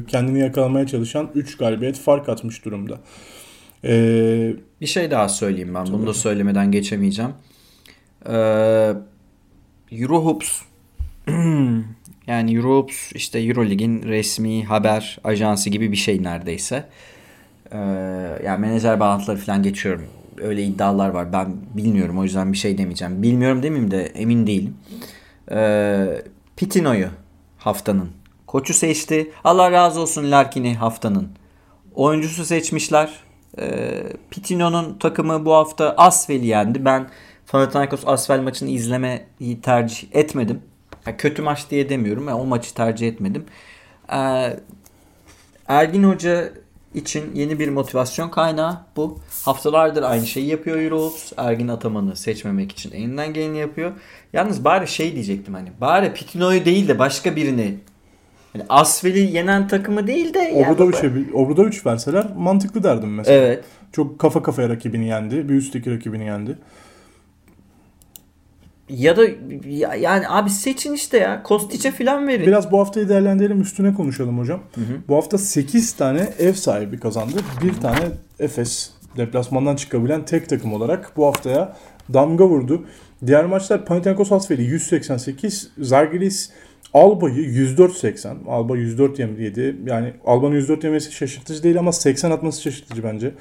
[0.07, 2.99] kendini yakalamaya çalışan 3 galibiyet fark atmış durumda.
[3.83, 5.87] Ee, Bir şey daha söyleyeyim ben.
[5.87, 7.31] Bunu da söylemeden geçemeyeceğim.
[8.29, 8.93] Ee,
[9.91, 10.61] Eurohoops
[12.27, 16.85] yani Eurohoops işte Eurolig'in resmi haber ajansı gibi bir şey neredeyse.
[17.71, 17.77] Ee,
[18.45, 20.05] yani menajer bağlantıları falan geçiyorum.
[20.37, 21.33] Öyle iddialar var.
[21.33, 23.23] Ben bilmiyorum o yüzden bir şey demeyeceğim.
[23.23, 24.77] Bilmiyorum demeyeyim de emin değilim.
[25.51, 26.21] Ee,
[26.57, 27.07] Pitino'yu
[27.57, 28.09] haftanın
[28.47, 29.31] koçu seçti.
[29.43, 31.29] Allah razı olsun Larkin'i haftanın
[31.95, 33.13] oyuncusu seçmişler.
[33.59, 36.85] Ee, Pitino'nun takımı bu hafta Asvel'i yendi.
[36.85, 37.09] Ben
[37.47, 40.61] Panathinaikos Asvel maçını izlemeyi tercih etmedim.
[41.07, 42.27] Ya kötü maç diye demiyorum.
[42.27, 43.45] Yani o maçı tercih etmedim.
[44.13, 44.59] Ee,
[45.67, 46.49] Ergin Hoca
[46.93, 49.19] için yeni bir motivasyon kaynağı bu.
[49.45, 51.31] Haftalardır aynı şeyi yapıyor Eurohoops.
[51.37, 53.91] Ergin Ataman'ı seçmemek için elinden geleni yapıyor.
[54.33, 55.69] Yalnız bari şey diyecektim hani.
[55.81, 57.77] Bari Pitino'yu değil de başka birini
[58.53, 63.37] yani Asvel'i yenen takımı değil de yani- Obradoviç'e Obradoviç verseler mantıklı derdim mesela.
[63.37, 63.63] Evet.
[63.91, 65.49] Çok kafa kafaya rakibini yendi.
[65.49, 66.57] Bir üstteki rakibini yendi.
[68.97, 69.23] Ya da
[69.69, 71.43] ya- yani abi seçin işte ya.
[71.43, 72.47] Kostic'e falan verin.
[72.47, 74.59] Biraz bu haftayı değerlendirelim üstüne konuşalım hocam.
[75.07, 77.33] Bu hafta 8 tane ev sahibi kazandı.
[77.63, 77.99] Bir tane
[78.39, 81.77] Efes deplasmandan çıkabilen tek takım olarak bu haftaya
[82.13, 82.85] damga vurdu.
[83.25, 86.49] Diğer maçlar Panathinaikos Asfeli 188, Zalgiris
[86.93, 88.35] Alba'yı 104-80.
[88.47, 89.75] Alba 104 yedi.
[89.85, 93.31] Yani Alba'nın 104 yemesi şaşırtıcı değil ama 80 atması şaşırtıcı bence.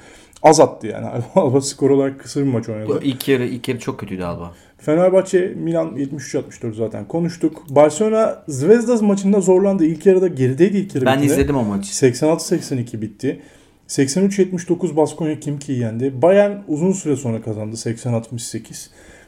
[0.43, 1.07] Az attı yani.
[1.35, 2.99] Alba skor olarak kısır bir maç oynadı.
[3.03, 4.53] İlk yarı, ilk yarı çok kötüydü Alba.
[4.85, 7.63] Fenerbahçe Milan 73-64 zaten konuştuk.
[7.69, 9.85] Barcelona Zvezda maçında zorlandı.
[9.85, 11.33] İlk yarıda gerideydi ilk yarı Ben bitine.
[11.33, 12.05] izledim o maçı.
[12.05, 13.39] 86-82 bitti.
[13.87, 16.21] 83-79 Baskonya Kimki'yi yendi.
[16.21, 18.87] Bayern uzun süre sonra kazandı 80-68.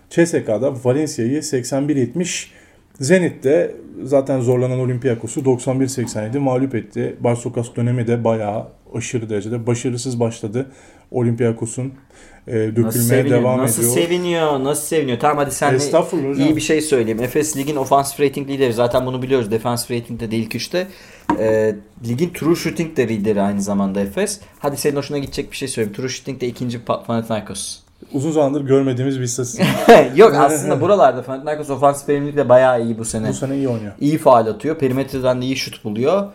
[0.09, 2.47] CSK'da Valencia'yı 81-70
[2.99, 7.15] Zenit'te zaten zorlanan Olympiakos'u 91-87 mağlup etti.
[7.19, 10.71] Barsokas dönemi de bayağı aşırı derecede başarısız başladı.
[11.11, 11.93] Olympiakos'un
[12.47, 13.39] e, dökülmeye Nasıl seviniyor?
[13.39, 13.93] devam nasıl ediyor.
[13.95, 14.63] seviniyor?
[14.63, 15.19] Nasıl seviniyor?
[15.19, 15.79] Tamam hadi sen
[16.37, 17.23] iyi bir şey söyleyeyim.
[17.23, 18.73] Efes ligin offensive rating lideri.
[18.73, 19.51] Zaten bunu biliyoruz.
[19.51, 20.87] Defensive rating de değil ilk üçte.
[21.39, 21.75] Ee,
[22.07, 24.39] ligin true shooting de lideri aynı zamanda Efes.
[24.59, 25.95] Hadi senin hoşuna gidecek bir şey söyleyeyim.
[25.95, 27.79] True shooting de ikinci Pa- Panathinaikos.
[28.13, 29.65] Uzun zamandır görmediğimiz bir istatistik.
[30.15, 33.29] Yok aslında buralarda Panathinaikos offensive verimlilik de bayağı iyi bu sene.
[33.29, 33.91] Bu sene iyi oynuyor.
[33.99, 34.75] İyi faal atıyor.
[34.77, 36.27] Perimetreden de iyi şut buluyor.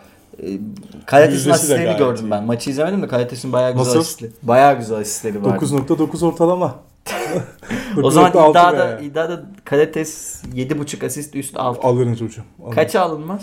[0.43, 0.59] Ee,
[1.05, 2.31] Kalates'in asistlerini gördüm iyi.
[2.31, 2.43] ben.
[2.43, 3.99] Maçı izlemedim de Kalates'in bayağı güzel Nasıl?
[3.99, 4.31] asistleri.
[4.43, 5.65] Bayağı güzel asistleri vardı.
[5.65, 6.79] 9.9 ortalama.
[8.03, 9.05] O zaman 9.6 iddiada, be.
[9.05, 11.85] iddiada Kalates 7.5 asist üst alt.
[11.85, 12.45] Alırız hocam.
[12.63, 12.75] alırız.
[12.75, 13.41] Kaça alınmaz?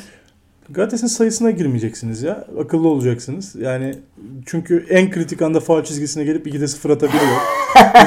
[0.70, 2.44] Galates'in sayısına girmeyeceksiniz ya.
[2.60, 3.54] Akıllı olacaksınız.
[3.54, 3.94] Yani
[4.46, 7.36] çünkü en kritik anda faul çizgisine gelip 2'de 0 atabiliyor.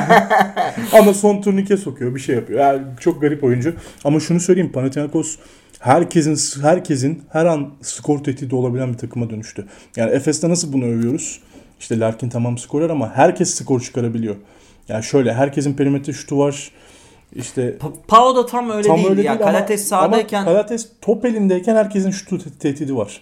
[0.99, 2.15] Ama son turnike sokuyor.
[2.15, 2.59] Bir şey yapıyor.
[2.59, 3.73] Yani çok garip oyuncu.
[4.03, 4.71] Ama şunu söyleyeyim.
[4.71, 5.37] Panathinaikos
[5.81, 9.65] herkesin herkesin her an skor tehdidi olabilen bir takıma dönüştü.
[9.95, 11.39] Yani Efes'te nasıl bunu övüyoruz?
[11.79, 14.35] İşte Larkin tamam skorer ama herkes skor çıkarabiliyor.
[14.87, 16.71] Yani şöyle herkesin perimetre şutu var.
[17.35, 19.09] İşte Pa- Pau da tam öyle Tam değil.
[19.09, 19.31] öyle ya.
[19.33, 23.21] değil ama- Kalates ama sahadayken ama, Kalates top elindeyken herkesin şutu te- tehdidi var.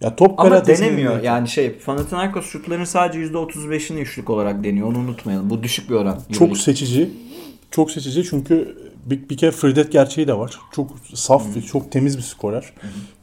[0.00, 1.12] Ya top Kalates'in denemiyor.
[1.12, 1.34] elindeyken.
[1.34, 4.88] Yani şey Panathinaikos şutlarının sadece %35'ini üçlük olarak deniyor.
[4.88, 5.50] Onu unutmayalım.
[5.50, 6.18] Bu düşük bir oran.
[6.32, 7.10] Çok seçici.
[7.70, 10.58] Çok seçici çünkü bir, bir kere Fredet gerçeği de var.
[10.72, 12.72] Çok saf, bir, çok temiz bir skorer.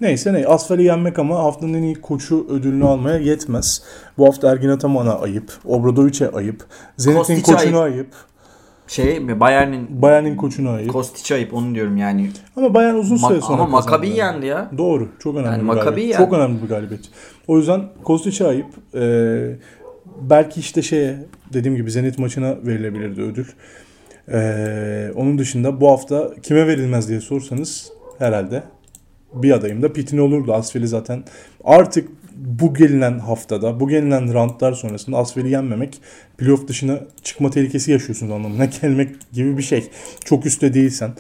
[0.02, 3.84] Neyse ne Asfel'i yenmek ama haftanın en iyi koçu ödülünü almaya yetmez.
[4.18, 5.52] Bu hafta Ergin Ataman'a ayıp.
[5.66, 6.66] Obradovic'e ayıp.
[6.98, 8.08] Zenit'in koçuna ayıp.
[8.88, 10.92] Şey Bayern'in Bayern'in koçuna ayıp.
[10.92, 12.32] Kostic'e ayıp onu diyorum yani.
[12.56, 14.18] ama Bayern uzun Ma- süre sonra ama Maccabi kazandı.
[14.18, 14.72] yendi ya.
[14.78, 15.10] Doğru.
[15.20, 16.14] Çok önemli Yani bir Maccabi galibiyet.
[16.14, 16.26] yani.
[16.26, 17.10] Çok önemli bir galibiyet.
[17.48, 18.68] O yüzden Kostic'e ayıp.
[18.96, 19.56] Ee,
[20.22, 21.18] belki işte şeye
[21.54, 23.46] dediğim gibi Zenit maçına verilebilirdi ödül.
[24.32, 28.64] Ee, onun dışında bu hafta kime verilmez diye sorsanız herhalde
[29.34, 30.54] bir adayım da Pitin olurdu.
[30.54, 31.24] Asfel'i zaten
[31.64, 36.02] artık bu gelinen haftada, bu gelinen roundlar sonrasında Asfel'i yenmemek
[36.38, 39.90] playoff dışına çıkma tehlikesi yaşıyorsunuz anlamına gelmek gibi bir şey.
[40.26, 41.12] Çok üstte değilsen.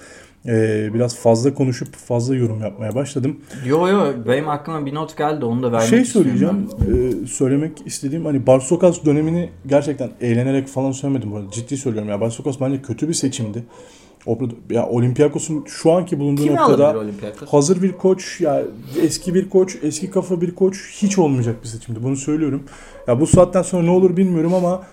[0.47, 3.39] Ee, biraz fazla konuşup fazla yorum yapmaya başladım.
[3.65, 6.69] Yo yo benim aklıma bir not geldi onu da vermek şey söyleyeceğim.
[6.81, 11.51] Ee, söylemek istediğim hani Barsokas dönemini gerçekten eğlenerek falan söylemedim bu arada.
[11.51, 12.21] Ciddi söylüyorum ya.
[12.21, 13.63] Barsokas bence kötü bir seçimdi.
[14.69, 16.43] Ya Olympiakos'un şu anki bulunduğu.
[16.43, 16.95] Kimi noktada
[17.45, 18.63] hazır bir koç ya
[19.01, 22.03] eski bir koç, eski kafa bir koç hiç olmayacak bir seçimdi.
[22.03, 22.63] Bunu söylüyorum.
[23.07, 24.83] Ya bu saatten sonra ne olur bilmiyorum ama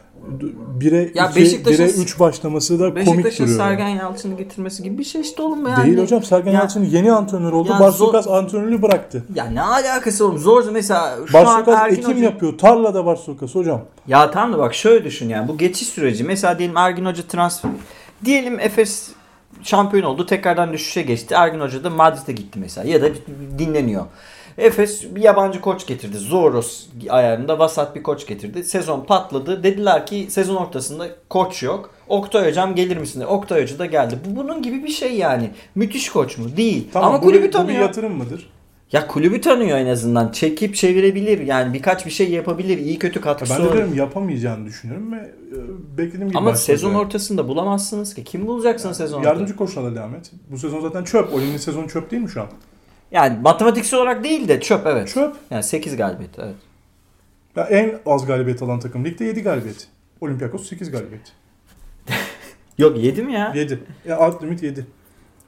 [0.80, 3.58] 1'e Ya 2, Beşiktaş'ın- 1'e 3 başlaması da komik Beşiktaş'ın duruyor.
[3.58, 5.86] Sergen Yalçın'ı getirmesi gibi bir şey işte oğlum yani.
[5.86, 6.22] Değil hocam.
[6.22, 7.76] Sergen Ya- Yalçın yeni antrenör oldu.
[7.80, 9.24] Barsokas antrenörlüğü bıraktı.
[9.34, 10.38] Ya ne alakası oğlum?
[10.38, 12.24] Zor mesela şu an Barsokas Ergin ekim Hoca...
[12.24, 12.58] yapıyor.
[12.58, 13.80] Tarlada Barsokas hocam.
[14.06, 16.24] Ya tamam da bak şöyle düşün yani bu geçiş süreci.
[16.24, 17.70] Mesela diyelim Ergin Hoca transfer...
[18.24, 19.10] Diyelim Efes
[19.62, 20.26] şampiyon oldu.
[20.26, 21.34] Tekrardan düşüşe geçti.
[21.38, 22.88] Ergin Hoca da Madrid'e gitti mesela.
[22.88, 23.06] Ya da
[23.58, 24.06] dinleniyor.
[24.58, 26.16] Efes bir yabancı koç getirdi.
[26.18, 28.64] Zoros ayarında vasat bir koç getirdi.
[28.64, 29.62] Sezon patladı.
[29.62, 31.90] Dediler ki sezon ortasında koç yok.
[32.08, 33.20] Oktay hocam gelir misin?
[33.20, 33.26] dedi.
[33.28, 34.18] Oktay hoca da geldi.
[34.26, 35.50] Bu bunun gibi bir şey yani.
[35.74, 36.56] Müthiş koç mu?
[36.56, 36.88] Değil.
[36.92, 37.80] Tamam, Ama bu kulübü bir- Bu bir tanıyor.
[37.80, 38.50] yatırım mıdır?
[38.92, 40.32] Ya kulübü tanıyor en azından.
[40.32, 41.38] Çekip çevirebilir.
[41.46, 42.78] Yani birkaç bir şey yapabilir.
[42.78, 43.72] İyi kötü katkısı ben de olur.
[43.76, 48.24] diyorum yapamayacağını düşünüyorum ve e, beklediğim gibi Ama sezon ortasında bulamazsınız ki.
[48.24, 49.28] Kim bulacaksın sezon ortasında?
[49.28, 50.30] Yardımcı koçla da devam et.
[50.50, 51.34] Bu sezon zaten çöp.
[51.34, 52.48] Olimpik sezon çöp değil mi şu an?
[53.12, 55.08] Yani matematiksel olarak değil de çöp evet.
[55.08, 55.36] Çöp.
[55.50, 56.54] Yani 8 galibiyet evet.
[57.56, 59.88] Ya en az galibiyet alan takım ligde 7 galibiyet.
[60.20, 61.32] Olympiakos 8 galibiyet.
[62.78, 63.52] Yok 7 mi ya?
[63.54, 63.78] 7.
[64.06, 64.86] Ya alt limit 7.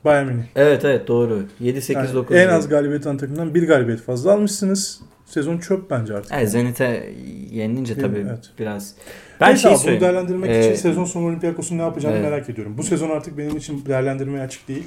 [0.04, 0.44] Bayern Münih.
[0.56, 1.42] Evet evet doğru.
[1.60, 2.36] 7 8 Yani 9.
[2.36, 5.00] en az galibiyet alan takımdan 1 galibiyet fazla almışsınız.
[5.26, 6.32] Sezon çöp bence artık.
[6.32, 7.12] Evet Zenit'e
[7.50, 8.50] yenilince tabii Evet.
[8.58, 8.94] biraz.
[9.40, 10.00] Ben Neyse şey abi, bunu söyleyeyim.
[10.02, 12.30] değerlendirmek Ee, için sezon sonu Olympiakos'un ne yapacağını evet.
[12.30, 12.78] merak ediyorum.
[12.78, 14.86] Bu sezon artık benim için değerlendirmeye açık değil.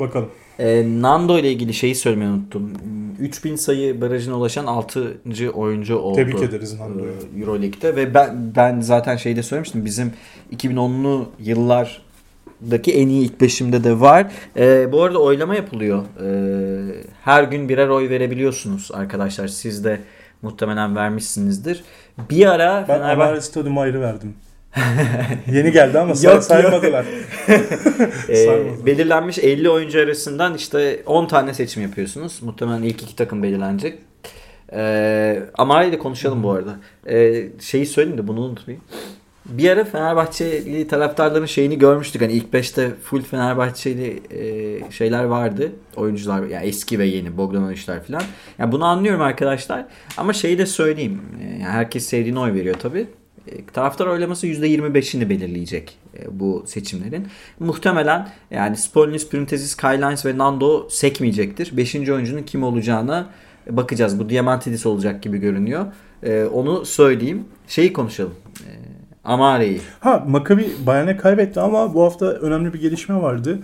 [0.00, 0.28] Bakalım.
[0.58, 2.72] Ee, Nando ile ilgili şeyi söylemeyi unuttum.
[3.20, 5.18] 3000 sayı barajına ulaşan 6.
[5.54, 6.16] oyuncu oldu.
[6.16, 7.10] Tebrik ederiz Nando'yu.
[7.36, 9.84] e, Euroleague'de ve ben ben zaten şeyde söylemiştim.
[9.84, 10.12] Bizim
[10.56, 14.26] 2010'lu yıllardaki en iyi ilk beşimde de var.
[14.56, 16.02] Ee, bu arada oylama yapılıyor.
[16.24, 16.94] Ee,
[17.24, 19.48] her gün birer oy verebiliyorsunuz arkadaşlar.
[19.48, 20.00] Siz de
[20.42, 21.84] muhtemelen vermişsinizdir.
[22.30, 24.34] Bir ara Ben Fenerbahçe Amare Stadyum'a ayrı verdim.
[25.52, 27.04] Yeni geldi ama say- Yok, saymadılar.
[28.26, 28.86] Sarmadı.
[28.86, 32.42] belirlenmiş 50 oyuncu arasından işte 10 tane seçim yapıyorsunuz.
[32.42, 33.98] Muhtemelen ilk iki takım belirlenecek.
[34.72, 36.76] Ee, Amare ile konuşalım bu arada.
[37.08, 38.84] Ee, şeyi söyleyeyim de bunu unutmayayım.
[39.46, 42.22] Bir ara Fenerbahçeli taraftarların şeyini görmüştük.
[42.22, 45.72] Hani ilk 5'te full Fenerbahçeli e, şeyler vardı.
[45.96, 48.22] Oyuncular yani eski ve yeni Bogdanovic'ler falan.
[48.58, 49.84] Yani bunu anlıyorum arkadaşlar.
[50.16, 51.22] Ama şeyi de söyleyeyim.
[51.42, 53.06] Yani herkes sevdiğine oy veriyor tabii.
[53.48, 57.26] E, taraftar oylaması %25'ini belirleyecek e, bu seçimlerin.
[57.60, 61.76] Muhtemelen yani Spolinis, Printezis, Skylines ve Nando sekmeyecektir.
[61.76, 63.30] Beşinci oyuncunun kim olacağına
[63.70, 64.18] bakacağız.
[64.18, 65.86] Bu Diamantidis olacak gibi görünüyor.
[66.22, 67.44] E, onu söyleyeyim.
[67.68, 68.34] Şeyi konuşalım.
[68.60, 68.70] E,
[69.24, 69.80] Amare'yi.
[70.00, 73.58] Ha Maccabi Bayern'e kaybetti ama bu hafta önemli bir gelişme vardı.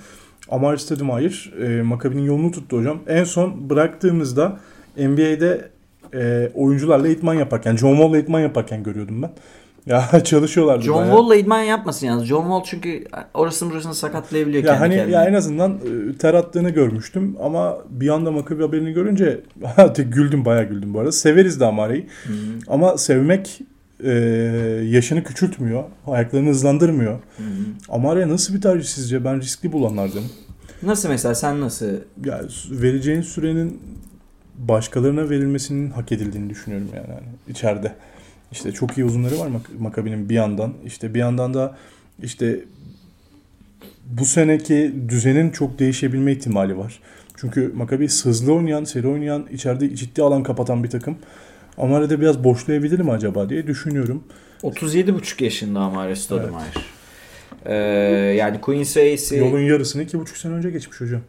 [0.48, 2.98] Amare Stoudemire e, Maccabi'nin yolunu tuttu hocam.
[3.06, 4.60] En son bıraktığımızda
[4.96, 5.68] NBA'de
[6.14, 9.30] e, oyuncularla eğitmen yaparken, John Wall'la eğitmen yaparken görüyordum ben.
[9.86, 11.04] Ya çalışıyorlardı John.
[11.04, 12.24] Wall'la idman yapmasın yalnız.
[12.24, 13.04] John Wall çünkü
[13.34, 15.16] orasını burasını sakatlayabiliyor Ya kendi hani kendine.
[15.16, 19.40] ya en azından e, ter attığını görmüştüm ama bir anda Maccabi haberini görünce
[19.96, 21.12] güldüm bayağı güldüm bu arada.
[21.12, 22.06] Severiz de Amare'yi.
[22.68, 23.60] Ama sevmek
[24.04, 24.10] e,
[24.90, 25.84] yaşını küçültmüyor.
[26.06, 27.18] Ayaklarını hızlandırmıyor.
[27.88, 29.24] Amare nasıl bir tercih sizce?
[29.24, 30.30] Ben riskli bulanlardanım.
[30.82, 31.86] Nasıl mesela sen nasıl?
[32.24, 33.80] Ya vereceğin sürenin
[34.58, 37.92] başkalarına verilmesinin hak edildiğini düşünüyorum yani, yani içeride.
[38.52, 40.74] İşte çok iyi uzunları var Mak- Makabi'nin bir yandan.
[40.86, 41.76] İşte bir yandan da
[42.22, 42.60] işte
[44.06, 47.00] bu seneki düzenin çok değişebilme ihtimali var.
[47.36, 51.16] Çünkü Makabi hızlı oynayan, seri oynayan, içeride ciddi alan kapatan bir takım.
[51.78, 54.24] Amare'de biraz boşlayabilir mi acaba diye düşünüyorum.
[54.62, 56.62] 37,5 yaşında Amare Stoudemire.
[57.64, 57.74] Ee,
[58.38, 61.20] yani Queen Ace'i Yolun yarısını iki buçuk sene önce geçmiş hocam.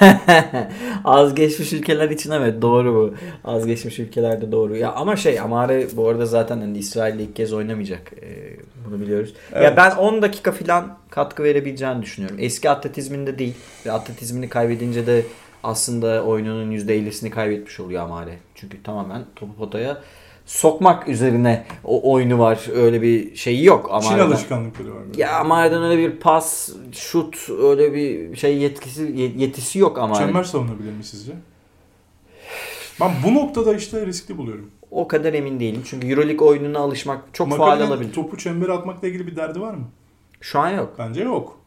[1.04, 3.14] az geçmiş ülkeler için evet doğru bu.
[3.44, 4.76] Az geçmiş ülkelerde doğru.
[4.76, 8.12] Ya ama şey Amare bu arada zaten hani İsrail'de ilk kez oynamayacak.
[8.22, 9.34] Ee, bunu biliyoruz.
[9.52, 9.76] Ya Evet.
[9.76, 12.36] ben 10 dakika falan katkı verebileceğini düşünüyorum.
[12.40, 13.54] Eski atletizminde değil.
[13.86, 15.22] Ve atletizmini kaybedince de
[15.62, 18.38] aslında oyununun %50'sini kaybetmiş oluyor Amare.
[18.54, 19.98] Çünkü tamamen topu potaya
[20.50, 22.66] sokmak üzerine o oyunu var.
[22.74, 24.26] Öyle bir şey yok Çin Amare'den.
[24.26, 25.02] alışkanlıkları var.
[25.16, 29.02] Ya Amare'den öyle bir pas, şut, öyle bir şey yetkisi
[29.36, 30.26] yetisi yok Amare'nin.
[30.26, 31.32] Çember savunabilir mi sizce?
[33.00, 34.70] Ben bu noktada işte riskli buluyorum.
[34.90, 35.82] O kadar emin değilim.
[35.86, 38.12] Çünkü Euroleague oyununa alışmak çok faal alabilir.
[38.12, 39.84] topu çembere atmakla ilgili bir derdi var mı?
[40.40, 40.94] Şu an yok.
[40.98, 41.58] Bence yok.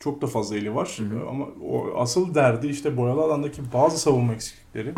[0.00, 0.98] Çok da fazla eli var.
[1.30, 4.92] Ama o asıl derdi işte boyalı alandaki bazı savunma eksiklikleri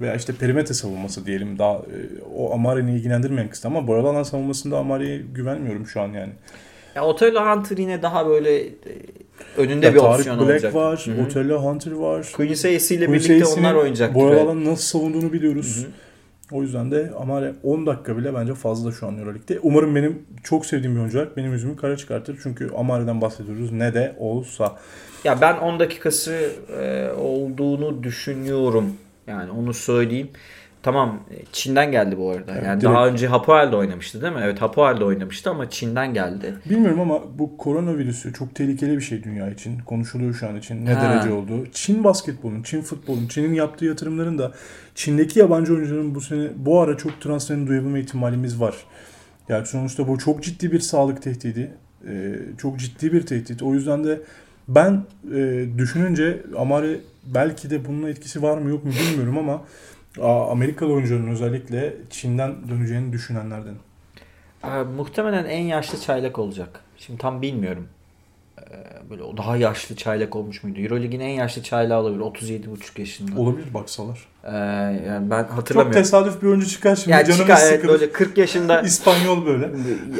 [0.00, 1.98] veya işte perimetre savunması diyelim daha e,
[2.36, 6.32] o Amare'ni ilgilendirmeyen kısım ama boyalı alan savunmasında Amare'ye güvenmiyorum şu an yani.
[6.94, 8.72] Ya Otello Hunter yine daha böyle e,
[9.56, 10.74] önünde Ya bir Tarık opsiyon Black olacak.
[10.74, 11.24] var, Hı hı.
[11.26, 12.22] Otello Hunter var.
[12.54, 14.14] Sayesi ile birlikte onlar oynayacak.
[14.14, 15.86] Boyalı nasıl savunduğunu biliyoruz.
[16.52, 19.58] O yüzden de Amare 10 dakika bile bence fazla şu an Euroleague'de.
[19.62, 22.38] Umarım benim çok sevdiğim bir oyuncu olarak benim yüzümü kara çıkartır.
[22.42, 23.72] Çünkü Amare'den bahsediyoruz.
[23.72, 24.76] Ne de olsa.
[25.24, 28.92] Ya ben 10 dakikası e, olduğunu düşünüyorum.
[29.28, 30.30] Yani onu söyleyeyim.
[30.82, 31.20] Tamam
[31.52, 32.52] Çin'den geldi bu arada.
[32.52, 32.94] Evet, yani direkt.
[32.94, 34.40] daha önce Hapoel'de oynamıştı değil mi?
[34.42, 36.54] Evet Hapoel'de oynamıştı ama Çin'den geldi.
[36.70, 39.78] Bilmiyorum ama bu koronavirüsü çok tehlikeli bir şey dünya için.
[39.78, 40.86] Konuşuluyor şu an için.
[40.86, 41.02] Ne Ha.
[41.02, 41.66] derece olduğu.
[41.72, 44.52] Çin basketbolunun, Çin futbolunun, Çin'in yaptığı yatırımların da
[44.94, 48.74] Çin'deki yabancı oyuncuların bu sene bu ara çok transferini duyabilme ihtimalimiz var.
[49.48, 51.70] Yani sonuçta bu çok ciddi bir sağlık tehdidi.
[52.08, 53.62] Ee, çok ciddi bir tehdit.
[53.62, 54.20] O yüzden de
[54.68, 55.02] ben
[55.34, 59.62] e, düşününce Amare belki de bunun etkisi var mı yok mu bilmiyorum ama
[60.50, 63.74] Amerikalı oyuncuların özellikle Çin'den döneceğini düşünenlerden.
[64.64, 66.80] Ee, muhtemelen en yaşlı çaylak olacak.
[66.96, 67.88] Şimdi tam bilmiyorum.
[68.58, 70.80] Ee, böyle o daha yaşlı çaylak olmuş muydu?
[70.80, 72.20] Euroleague'in en yaşlı çaylağı olabilir.
[72.20, 73.40] 37,5 yaşında.
[73.40, 74.26] Olabilir baksalar.
[74.52, 74.56] Ee,
[75.08, 76.02] yani ben Çok hatırlamıyorum.
[76.02, 77.92] tesadüf bir oyuncu çıkar şimdi yani canımız çıkar evet, sıkılır.
[78.00, 79.70] böyle 40 yaşında İspanyol böyle.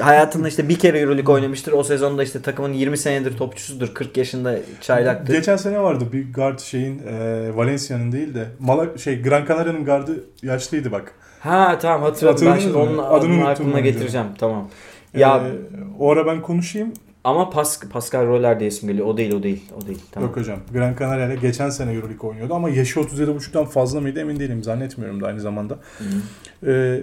[0.01, 1.73] hayatında işte bir kere Euroleague oynamıştır.
[1.73, 3.95] O sezonda işte takımın 20 senedir topçusudur.
[3.95, 5.35] 40 yaşında çaylaktır.
[5.35, 10.25] Geçen sene vardı bir guard şeyin e, Valencia'nın değil de Mala şey Gran Canaria'nın gardı
[10.43, 11.13] yaşlıydı bak.
[11.41, 12.47] Ha tamam hatırladım.
[12.47, 14.27] Ben şimdi onun Adını adını, ben getireceğim.
[14.39, 14.69] Tamam.
[15.15, 15.51] Ya E,
[15.99, 16.93] o ara ben konuşayım.
[17.29, 19.07] Ama Pas Pascal Roller diye isim geliyor.
[19.07, 19.65] O değil o değil.
[19.83, 20.03] O değil.
[20.13, 20.29] Tamam.
[20.29, 20.59] Yok hocam.
[20.73, 24.63] Gran Canaria ile geçen sene Euroleague oynuyordu ama yaşı 37.5'tan fazla mıydı emin değilim.
[24.65, 25.79] Zannetmiyorum da aynı zamanda.
[25.99, 26.71] Hı.
[26.71, 27.01] E,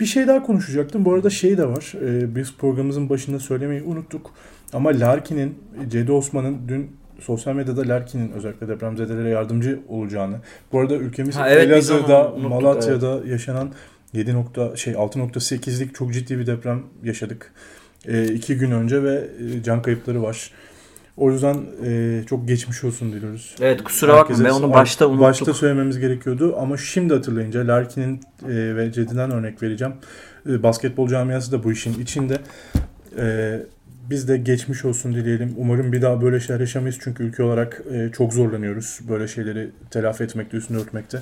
[0.00, 1.04] bir şey daha konuşacaktım.
[1.04, 1.94] Bu arada şey de var.
[2.02, 4.30] E, biz programımızın başında söylemeyi unuttuk.
[4.72, 10.36] Ama Larkin'in, Cedi Osman'ın dün sosyal medyada Larkin'in özellikle depremzedelere yardımcı olacağını.
[10.72, 13.70] Bu arada ülkemiz Ha, evet, Elazığ'da, unuttuk, Malatya'da yaşanan
[14.12, 17.52] 7 nokta şey 6.8'lik çok ciddi bir deprem yaşadık.
[18.08, 19.28] E, iki gün önce ve
[19.58, 20.50] e, can kayıpları var.
[21.16, 23.54] O yüzden e, çok geçmiş olsun diliyoruz.
[23.60, 25.22] Evet kusura bakma ben onu başta unuttuk.
[25.22, 29.94] Başta söylememiz gerekiyordu ama şimdi hatırlayınca Larkin'in e, ve Cedi'den örnek vereceğim.
[30.48, 32.38] E, basketbol camiası da bu işin içinde.
[33.18, 33.56] E,
[34.10, 35.54] biz de geçmiş olsun dileyelim.
[35.56, 40.24] Umarım bir daha böyle şeyler yaşamayız çünkü ülke olarak e, çok zorlanıyoruz böyle şeyleri telafi
[40.24, 41.18] etmekte, üstünü örtmekte.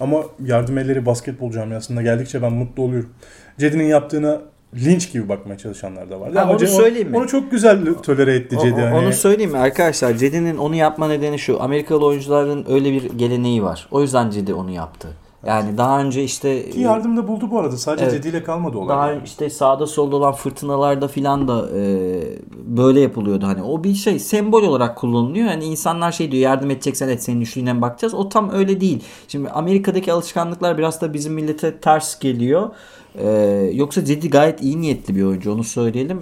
[0.00, 3.10] Ama yardım elleri basketbol camiasında geldikçe ben mutlu oluyorum.
[3.58, 4.40] Cedi'nin yaptığına
[4.74, 6.14] linç gibi bakmaya çalışanlar da.
[6.14, 7.16] Ha, Ama onu söyleyeyim mi?
[7.16, 8.80] Onu çok güzel tolere etti Cedi.
[8.80, 8.94] hani.
[8.94, 10.14] Onu söyleyeyim mi arkadaşlar?
[10.14, 11.62] Cedi'nin onu yapma nedeni şu.
[11.62, 13.88] Amerikalı oyuncuların öyle bir geleneği var.
[13.90, 15.08] O yüzden Cedi onu yaptı.
[15.46, 17.76] Yani daha önce işte Ki yardım da buldu bu arada.
[17.76, 18.14] Sadece Evet.
[18.14, 18.88] Cedi ile kalmadı olay.
[18.96, 19.20] daha yani.
[19.24, 21.82] işte sağda solda olan fırtınalarda filan da e,
[22.52, 27.08] böyle yapılıyordu hani o bir şey sembol olarak kullanılıyor hani insanlar şey diyor yardım edeceksen
[27.08, 31.76] et senin üçlüğüne bakacağız o tam öyle değil şimdi Amerika'daki alışkanlıklar biraz da bizim millete
[31.80, 32.70] ters geliyor
[33.14, 33.28] E,
[33.74, 36.18] yoksa Cedi gayet iyi niyetli bir oyuncu onu söyleyelim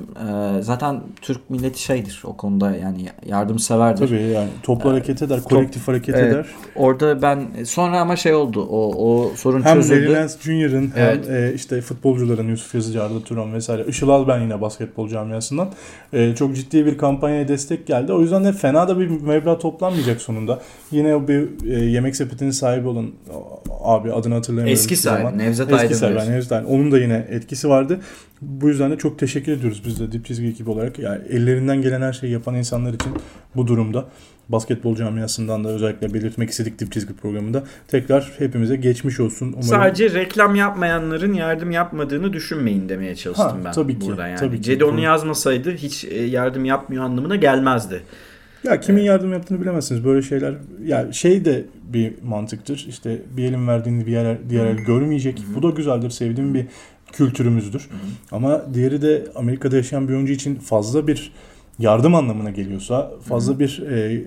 [0.58, 5.88] E, zaten Türk milleti şeydir o konuda yani yardımseverdir Tabii yani toplu hareket eder, kolektif
[5.88, 6.32] hareket Evet.
[6.32, 6.46] eder.
[6.76, 11.28] orada ben sonra ama şey oldu o, o sorun Hem çözüldü Larry Nance Jr.'ın Evet.
[11.28, 13.84] hem e, işte futbolcuların Yusuf Yazıcı, Arda Turan vesaire.
[13.88, 15.68] Işıl Alben yine basketbol camiasından.
[16.12, 18.12] E, çok ciddi bir kampanyaya destek geldi.
[18.12, 20.60] O yüzden de fena da bir meblağ toplanmayacak sonunda.
[20.90, 23.06] Yine bir e, yemek sepetinin sahibi olan
[23.84, 24.72] abi adını hatırlamıyorum.
[24.72, 25.38] Eski sahibi.
[25.38, 26.26] Nevzat Eski Aydın sahibi diyorsun.
[26.30, 26.68] yani Nevzat Aydın.
[26.68, 28.00] Onun da yine etkisi vardı.
[28.42, 30.98] Bu yüzden de çok teşekkür ediyoruz biz de Dip Çizgi ekibi olarak.
[30.98, 33.12] Yani ellerinden gelen her şeyi yapan insanlar için
[33.56, 34.04] bu durumda
[34.48, 37.64] basketbol camiasından da özellikle belirtmek istedik Dip Çizgi programında.
[37.88, 39.46] Tekrar hepimize geçmiş olsun.
[39.46, 44.38] Umarım Sadece reklam yapmayanların yardım yapmadığını düşünmeyin demeye çalıştım Ha, ben tabii ki, burada yani.
[44.38, 44.62] tabii ki.
[44.62, 48.02] Cedi onu yazmasaydı hiç e, yardım yapmıyor anlamına gelmezdi.
[48.66, 50.04] Ya kimin yardım yaptığını bilemezsiniz.
[50.04, 50.54] Böyle şeyler
[50.84, 52.86] ya şey de bir mantıktır.
[52.88, 55.42] İşte bir elin verdiğini bir yer diğer el görmeyecek.
[55.56, 56.10] Bu da güzeldir.
[56.10, 56.66] Sevdiğim bir
[57.12, 57.88] kültürümüzdür.
[58.32, 61.32] Ama diğeri de Amerika'da yaşayan bir oyuncu için fazla bir
[61.78, 64.24] yardım anlamına geliyorsa, fazla bir e,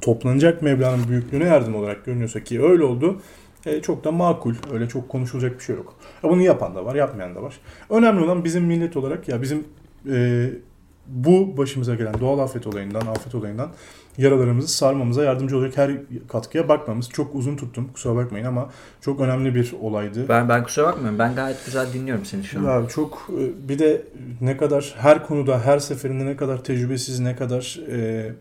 [0.00, 3.20] toplanacak meblağın büyüklüğüne yardım olarak görünüyorsa ki öyle oldu.
[3.66, 4.54] E, çok da makul.
[4.72, 5.96] Öyle çok konuşulacak bir şey yok.
[6.24, 7.54] Ya bunu yapan da var, yapmayan da var.
[7.90, 9.64] Önemli olan bizim millet olarak ya bizim
[10.10, 10.50] e,
[11.06, 13.70] bu başımıza gelen doğal afet olayından, afet olayından
[14.18, 15.92] yaralarımızı sarmamıza yardımcı olacak her
[16.28, 17.08] katkıya bakmamız.
[17.08, 20.28] Çok uzun tuttum kusura bakmayın ama çok önemli bir olaydı.
[20.28, 23.78] ben ben kusura bakmıyorum ben gayet güzel dinliyorum seni şu an Ya çok e, bir
[23.78, 24.02] de
[24.40, 28.32] ne kadar her konuda her seferinde ne kadar tecrübesiz ne kadar e,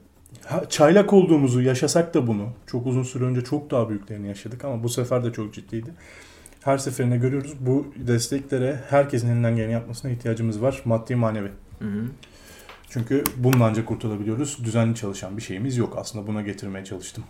[0.69, 4.89] çaylak olduğumuzu yaşasak da bunu çok uzun süre önce çok daha büyüklerini yaşadık ama bu
[4.89, 5.89] sefer de çok ciddiydi.
[6.61, 11.49] Her seferinde görüyoruz bu desteklere herkesin elinden geleni yapmasına ihtiyacımız var maddi manevi.
[11.79, 12.05] Hı hı.
[12.93, 14.57] Çünkü bununla ancak kurtulabiliyoruz.
[14.63, 15.97] Düzenli çalışan bir şeyimiz yok.
[15.99, 17.23] Aslında buna getirmeye çalıştım.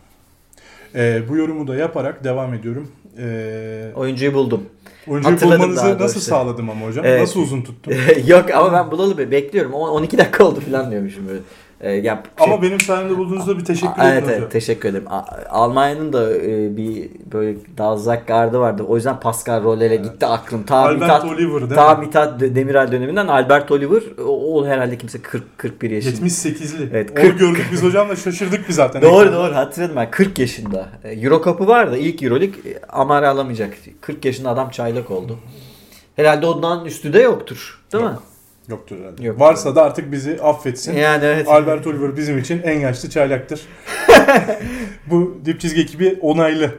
[0.96, 2.92] Ee, bu yorumu da yaparak devam ediyorum.
[3.18, 4.64] Ee, oyuncuyu buldum
[5.08, 6.20] oyuncuyu hatırladım bulmanızı nasıl doğrusu.
[6.20, 7.06] sağladım ama hocam?
[7.06, 7.22] Evet.
[7.22, 7.94] Nasıl uzun tuttum?
[8.28, 9.74] Yok ama ben bulalı be bekliyorum.
[9.74, 11.40] O- 12 dakika oldu falan diyormuşum böyle.
[11.84, 15.06] Ee, ya, Ama benim sayemde bulduğunuzda bir teşekkür edin Evet evet teşekkür ederim.
[15.50, 18.84] Almanya'nın da e, bir böyle Dalzak gardı vardı.
[18.88, 20.64] O yüzden Pascal Roller'e gitti aklım.
[20.64, 22.06] Ta Albert Mithat, Oliver değil ta mi?
[22.06, 26.26] Mithat Demiral döneminden Albert Oliver o, o herhalde kimse 40 41 yaşında.
[26.26, 26.90] 78'li.
[26.92, 27.40] Evet, Onu 40.
[27.40, 29.02] gördük biz hocamla şaşırdık biz zaten.
[29.02, 29.38] Doğru Ekranda.
[29.48, 30.90] doğru hatırladım ben 40 yaşında.
[31.04, 33.74] E, Euro Cup'ı vardı ilk Euroleague e, Amara alamayacak.
[34.02, 35.40] 40 yaşında adam çaylak oldu.
[36.16, 37.82] Herhalde ondan üstü de yoktur.
[37.94, 38.10] Değil mi?
[38.70, 39.24] Yoktur herhalde.
[39.26, 39.40] Yok.
[39.40, 40.94] Varsa da artık bizi affetsin.
[40.94, 41.48] Yani evet.
[41.48, 43.62] Albert Oliver bizim için en yaşlı çaylaktır.
[45.08, 46.72] Bu dip çizgi ekibi onaylı.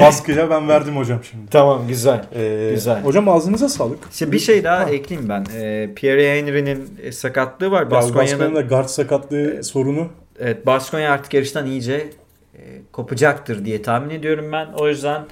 [0.00, 1.50] Baskıya ben verdim hocam şimdi.
[1.50, 2.24] Tamam güzel.
[2.34, 3.02] Ee, Güzel.
[3.02, 3.98] Hocam ağzınıza sağlık.
[4.12, 4.90] İşte bir şey daha Ha.
[4.90, 5.44] ekleyeyim ben.
[5.56, 7.90] Ee, Pierre Henry'nin e, sakatlığı var.
[7.90, 10.08] Baskonya'nın da guard sakatlığı sorunu.
[10.40, 11.94] Evet Baskonya artık yarıştan iyice
[12.54, 12.60] e,
[12.92, 14.66] kopacaktır diye tahmin ediyorum ben.
[14.76, 15.22] O yüzden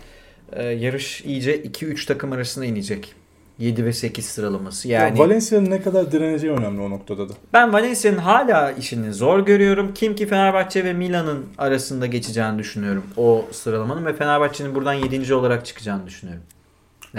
[0.53, 3.15] e, yarış iyice 2-3 takım arasına inecek.
[3.59, 4.89] 7 ve 8 sıralaması.
[4.89, 7.33] Yani Ya Valencia'nın ne kadar direneceği önemli o noktada da.
[7.53, 9.95] ben Valencia'nın hala işini zor görüyorum.
[9.95, 13.05] Kim ki Fenerbahçe ve Milan'ın arasında geçeceğini düşünüyorum.
[13.17, 15.35] O sıralamanın ve Fenerbahçe'nin buradan 7.
[15.35, 16.43] olarak çıkacağını düşünüyorum.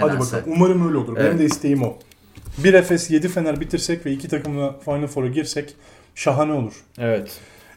[0.00, 0.36] Hadi Nedense.
[0.36, 0.52] bakalım.
[0.56, 1.16] Umarım öyle olur.
[1.16, 1.38] Benim Evet.
[1.38, 1.96] de isteğim o.
[2.58, 5.74] Bir Efes 7 Fener bitirsek ve iki takımla Final Four'a girsek
[6.14, 6.72] şahane olur.
[6.98, 7.30] Evet.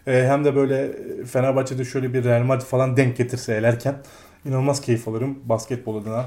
[0.07, 0.91] Ee, hem de böyle
[1.31, 3.95] Fenerbahçe'de şöyle bir Real Madrid falan denk getirse elerken
[4.45, 6.25] inanılmaz keyif alırım basketbol adına.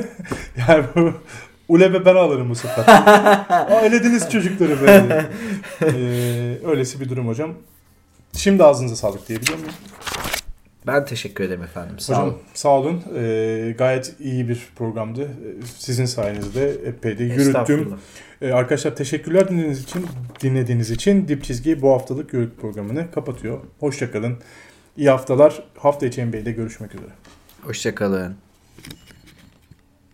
[0.68, 1.12] yani bu
[1.68, 2.84] Ulebe ben alırım bu sefer.
[2.88, 5.26] Aa, elediniz çocukları böyle.
[5.82, 7.54] Ee, öylesi bir durum hocam.
[8.36, 9.72] Şimdi ağzınıza sağlık diyebiliyor muyum?
[10.86, 11.98] Ben teşekkür ederim efendim.
[11.98, 12.38] Sağ Hocam olun.
[12.54, 13.02] sağ olun.
[13.16, 15.22] Ee, gayet iyi bir programdı.
[15.22, 17.94] Ee, Sizin sayenizde epey de yürüttüm.
[18.42, 20.06] Ee, arkadaşlar teşekkürler dinlediğiniz için.
[20.42, 23.58] Dinlediğiniz için Dip Çizgi bu haftalık yürüt programını kapatıyor.
[23.80, 24.36] Hoşçakalın.
[24.96, 25.62] İyi haftalar.
[25.78, 27.10] Hafta içi NBA'de görüşmek üzere.
[27.62, 28.36] Hoşçakalın.